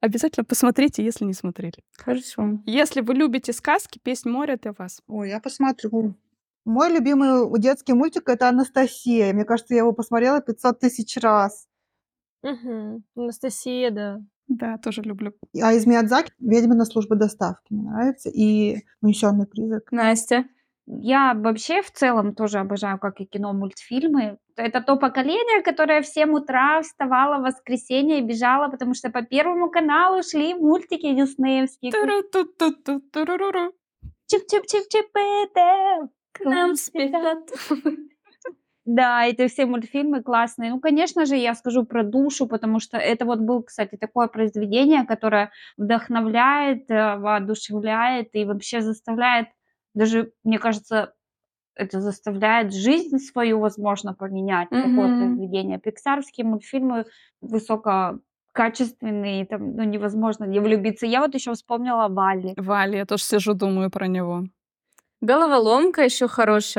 [0.00, 1.84] Обязательно посмотрите, если не смотрели.
[1.96, 2.58] Хорошо.
[2.66, 5.00] Если вы любите сказки, песнь моря для вас.
[5.06, 6.16] Ой, я посмотрю.
[6.64, 9.32] Мой любимый детский мультик это Анастасия.
[9.32, 11.68] Мне кажется, я его посмотрела 500 тысяч раз.
[12.42, 13.04] Мгм.
[13.14, 14.20] Анастасия, да.
[14.56, 15.32] Да, тоже люблю.
[15.62, 18.28] А из Миядзаки «Ведьмина служба доставки» мне нравится.
[18.28, 19.90] И «Унесенный призрак».
[19.90, 20.44] Настя.
[20.86, 24.38] Я вообще в целом тоже обожаю, как и кино, мультфильмы.
[24.56, 29.22] Это то поколение, которое в 7 утра вставало в воскресенье и бежало, потому что по
[29.22, 31.92] Первому каналу шли мультики диснеевские.
[34.32, 37.50] Чип-чип-чип-чип, это К нам спешат.
[38.94, 40.70] Да, эти все мультфильмы классные.
[40.70, 45.06] Ну, конечно же, я скажу про душу, потому что это вот был, кстати, такое произведение,
[45.06, 49.48] которое вдохновляет, э, воодушевляет и вообще заставляет,
[49.94, 51.14] даже, мне кажется,
[51.74, 54.68] это заставляет жизнь свою, возможно, поменять.
[54.70, 55.18] Такое Мгм.
[55.18, 55.78] произведение.
[55.78, 57.06] Пиксарские мультфильмы
[57.40, 61.06] высококачественные, там, ну, невозможно не влюбиться.
[61.06, 62.52] Я вот еще вспомнила Валли.
[62.58, 64.44] Вали, я тоже сижу, думаю про него.
[65.22, 66.28] Головоломка еще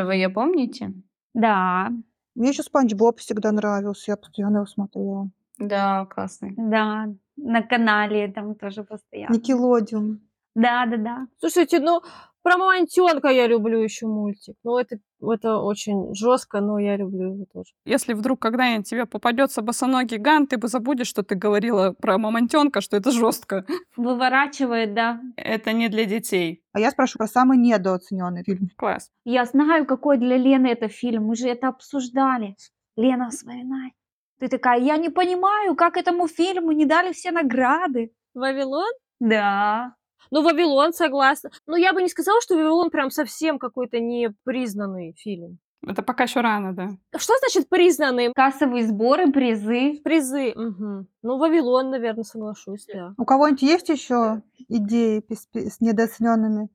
[0.05, 0.93] вы ее помните?
[1.33, 1.91] Да,
[2.35, 4.11] Мне еще Спанч Боб всегда нравился.
[4.11, 5.29] Я постоянно его смотрела.
[5.59, 6.53] Да, классный.
[6.57, 7.07] да,
[7.37, 9.33] на канале там тоже постоянно.
[9.33, 10.19] Никелодиум.
[10.55, 11.27] Да, да, да.
[11.39, 12.01] Слушайте, ну,
[12.43, 14.55] про Мамонтенка я люблю еще мультик.
[14.63, 17.71] Ну, это, это очень жестко, но я люблю его тоже.
[17.85, 22.81] Если вдруг когда-нибудь тебе попадется босоногий Ган, ты бы забудешь, что ты говорила про мамонтенка,
[22.81, 23.65] что это жестко.
[23.95, 25.21] Выворачивает, да.
[25.37, 26.61] Это не для детей.
[26.73, 28.69] А я спрашиваю про самый недооцененный фильм.
[28.75, 29.09] Класс.
[29.23, 31.25] Я знаю, какой для Лены это фильм.
[31.25, 32.55] Мы же это обсуждали.
[32.97, 33.93] Лена, вспоминай.
[34.39, 38.11] Ты такая, я не понимаю, как этому фильму не дали все награды.
[38.33, 38.91] Вавилон?
[39.19, 39.95] Да.
[40.33, 41.51] Ну, Вавилон, согласна.
[41.67, 45.59] Но я бы не сказала, что Вавилон прям совсем какой-то непризнанный фильм.
[45.85, 46.89] Это пока еще рано, да.
[47.15, 48.33] Что значит признанный?
[48.33, 50.01] Кассовые сборы, призы.
[50.03, 50.53] Призы.
[50.55, 51.07] Мгм.
[51.21, 53.13] Ну, Вавилон, наверное, соглашусь, да.
[53.15, 56.69] У кого-нибудь есть еще идеи с недооцененными?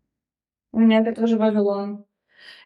[0.70, 2.04] У меня это тоже Вавилон.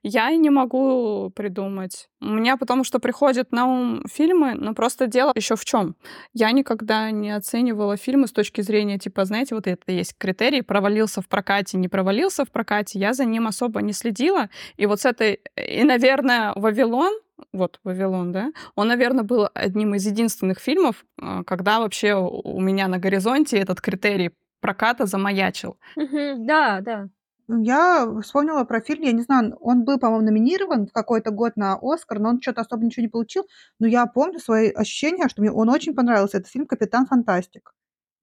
[0.02, 2.08] Я не могу придумать.
[2.20, 5.96] У меня потому что приходят на ум фильмы, но просто дело еще в чем.
[6.32, 11.20] Я никогда не оценивала фильмы с точки зрения, типа, знаете, вот это есть критерий, провалился
[11.20, 12.98] в прокате, не провалился в прокате.
[12.98, 14.50] Я за ним особо не следила.
[14.76, 15.40] И вот с этой...
[15.56, 17.12] И, наверное, «Вавилон»,
[17.52, 22.88] вот «Вавилон», да, он, наверное, был одним из единственных фильмов, э, когда вообще у меня
[22.88, 25.76] на горизонте этот критерий проката замаячил.
[25.96, 27.08] Да, да.
[27.60, 31.78] Я вспомнила про фильм, я не знаю, он был, по-моему, номинирован в какой-то год на
[31.80, 33.46] Оскар, но он что-то особо ничего не получил.
[33.78, 36.38] Но я помню свои ощущения, что мне он очень понравился.
[36.38, 37.74] Это фильм «Капитан Фантастик».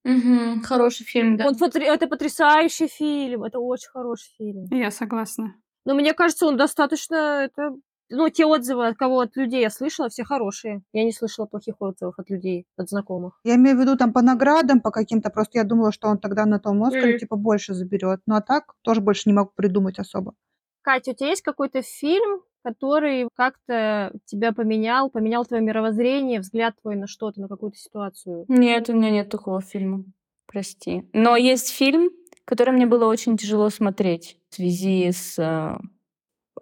[0.04, 1.48] Мгм, Хороший фильм, да.
[1.48, 4.66] Он потр- это потрясающий фильм, это очень хороший фильм.
[4.72, 5.56] Я согласна.
[5.86, 7.16] Но мне кажется, он достаточно...
[7.44, 7.76] Это...
[8.10, 10.82] Ну, те отзывы, от кого от людей я слышала, все хорошие.
[10.94, 13.40] Я не слышала плохих отзывов от людей, от знакомых.
[13.44, 16.46] Я имею в виду там по наградам, по каким-то, просто я думала, что он тогда
[16.46, 17.20] на том Оскаре Мгм.
[17.20, 18.22] типа больше заберет.
[18.26, 20.34] Ну а так тоже больше не могу придумать особо.
[20.82, 26.96] Катя, у тебя есть какой-то фильм, который как-то тебя поменял, поменял твое мировоззрение, взгляд твой
[26.96, 28.46] на что-то, на какую-то ситуацию?
[28.48, 30.04] Нет, у меня нет такого фильма.
[30.48, 31.08] Прости.
[31.14, 32.10] Но есть фильм,
[32.46, 35.78] который мне было очень тяжело смотреть в связи с э,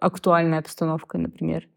[0.00, 1.68] актуальной обстановкой, например.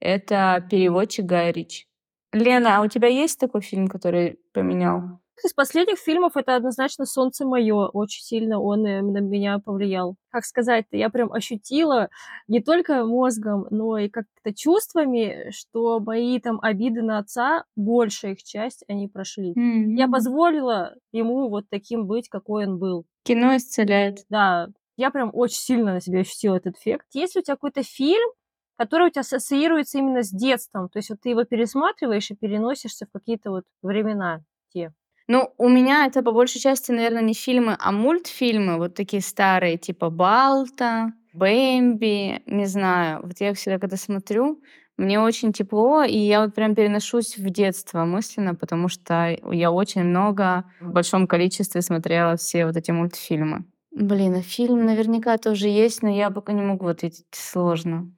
[0.00, 1.86] Это переводчик Гая Ричи.
[2.32, 7.46] Лена, а у тебя есть такой фильм, который поменял Из последних фильмов это однозначно «Солнце
[7.46, 7.86] мое».
[7.88, 10.16] Очень сильно он э, на меня повлиял.
[10.30, 12.08] Как сказать-то, я прям ощутила
[12.48, 18.42] не только мозгом, но и как-то чувствами, что мои там обиды на отца, большая их
[18.42, 19.54] часть, они прошли.
[19.54, 20.12] Я М.
[20.12, 23.06] позволила ему вот таким быть, какой он был.
[23.22, 24.24] Кино исцеляет.
[24.28, 24.68] Да,
[24.98, 27.06] я прям очень сильно на себе ощутила этот эффект.
[27.12, 28.28] Есть ли у тебя какой-то фильм,
[28.76, 30.88] который у тебя ассоциируется именно с детством?
[30.90, 34.42] То есть вот ты его пересматриваешь и переносишься в какие-то вот времена
[34.74, 34.92] те.
[35.28, 39.76] Ну, у меня это по большей части, наверное, не фильмы, а мультфильмы, вот такие старые,
[39.76, 43.20] типа «Балта», «Бэмби», не знаю.
[43.22, 44.60] Вот я их всегда, когда смотрю,
[44.96, 50.02] мне очень тепло, и я вот прям переношусь в детство мысленно, потому что я очень
[50.02, 53.64] много в большом количестве смотрела все вот эти мультфильмы.
[53.98, 57.26] Блин, а фильм наверняка тоже есть, но я пока не могу ответить.
[57.32, 58.12] Сложно.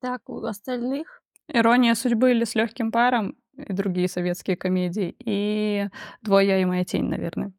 [0.00, 1.22] Так, у остальных?
[1.46, 5.14] «Ирония судьбы» или «С легким паром» и другие советские комедии.
[5.18, 5.88] И
[6.22, 7.52] «Двое и моя тень», наверное.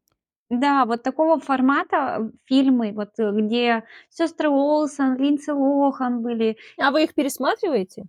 [0.50, 6.56] Да, вот такого формата э, фильмы, вот э, где сестры Олсен, Линдси Лохан были.
[6.78, 8.06] А вы их пересматриваете?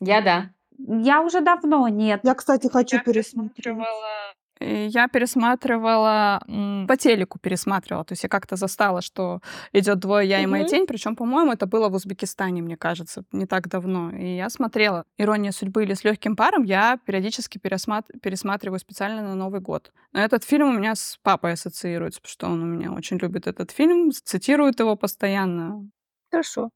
[0.00, 0.50] Я да.
[0.76, 2.20] Я уже давно нет.
[2.24, 4.21] Я, кстати, хочу Я пересматривала э,
[4.62, 6.40] я пересматривала,
[6.88, 8.04] по телеку пересматривала.
[8.04, 9.40] То есть я как-то застала, что
[9.72, 10.86] идет двое я и моя тень.
[10.86, 14.10] Причем, по-моему, это было в Узбекистане, мне кажется, не так давно.
[14.10, 16.64] И я смотрела «Ирония судьбы» или «С легким паром».
[16.64, 19.92] Я периодически пересмат- пересматриваю специально на Новый год.
[20.12, 23.46] Но этот фильм у меня с папой ассоциируется, потому что он у меня очень любит
[23.46, 25.88] этот фильм, цитирует его постоянно.
[26.30, 26.70] Хорошо.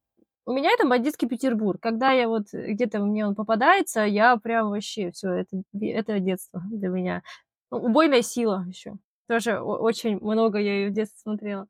[0.48, 1.80] У меня это «Бандитский Петербург».
[1.82, 6.62] Когда я вот э, где-то мне он попадается, я прям вообще все это, это детство
[6.70, 7.22] для меня.
[7.70, 8.94] Ну, «Убойная сила» еще.
[9.28, 11.66] Тоже очень много я ее в детстве смотрела.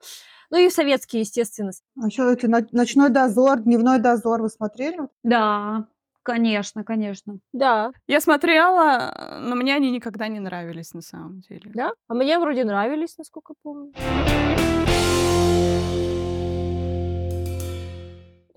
[0.50, 1.70] Ну и советские, естественно.
[2.00, 4.98] А еще эти «Ноч- «Ночной дозор», «Дневной дозор» вы смотрели?
[5.24, 5.86] Да,
[6.22, 7.38] конечно, конечно.
[7.54, 11.70] Да, Я смотрела, но мне они никогда не нравились на самом деле.
[11.74, 11.92] да.
[12.08, 13.92] А мне вроде нравились, насколько помню.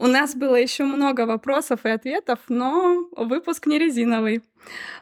[0.01, 4.41] У нас было еще много вопросов и ответов, но выпуск не резиновый.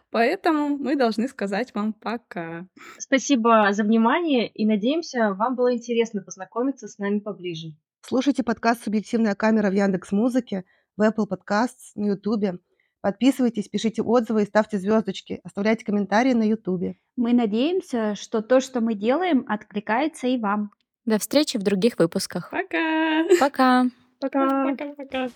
[0.10, 2.66] Поэтому мы должны сказать вам пока.
[2.98, 7.76] Спасибо за внимание и надеемся, вам было интересно познакомиться с нами поближе.
[8.02, 10.66] Слушайте подкаст «Субъективная камера» в Яндекс Музыке,
[10.98, 12.58] в Apple Podcasts, на Ютубе.
[13.02, 15.42] Подписывайтесь, пишите отзывы и ставьте звездочки.
[15.44, 16.98] Оставляйте комментарии на Ютубе.
[17.16, 20.72] Мы надеемся, что то, что мы делаем, откликается и вам.
[21.06, 22.50] До встречи в других выпусках.
[22.50, 23.26] Пока!
[23.40, 23.86] Пока.
[24.20, 24.66] Пока!
[24.66, 25.28] Пока-пока.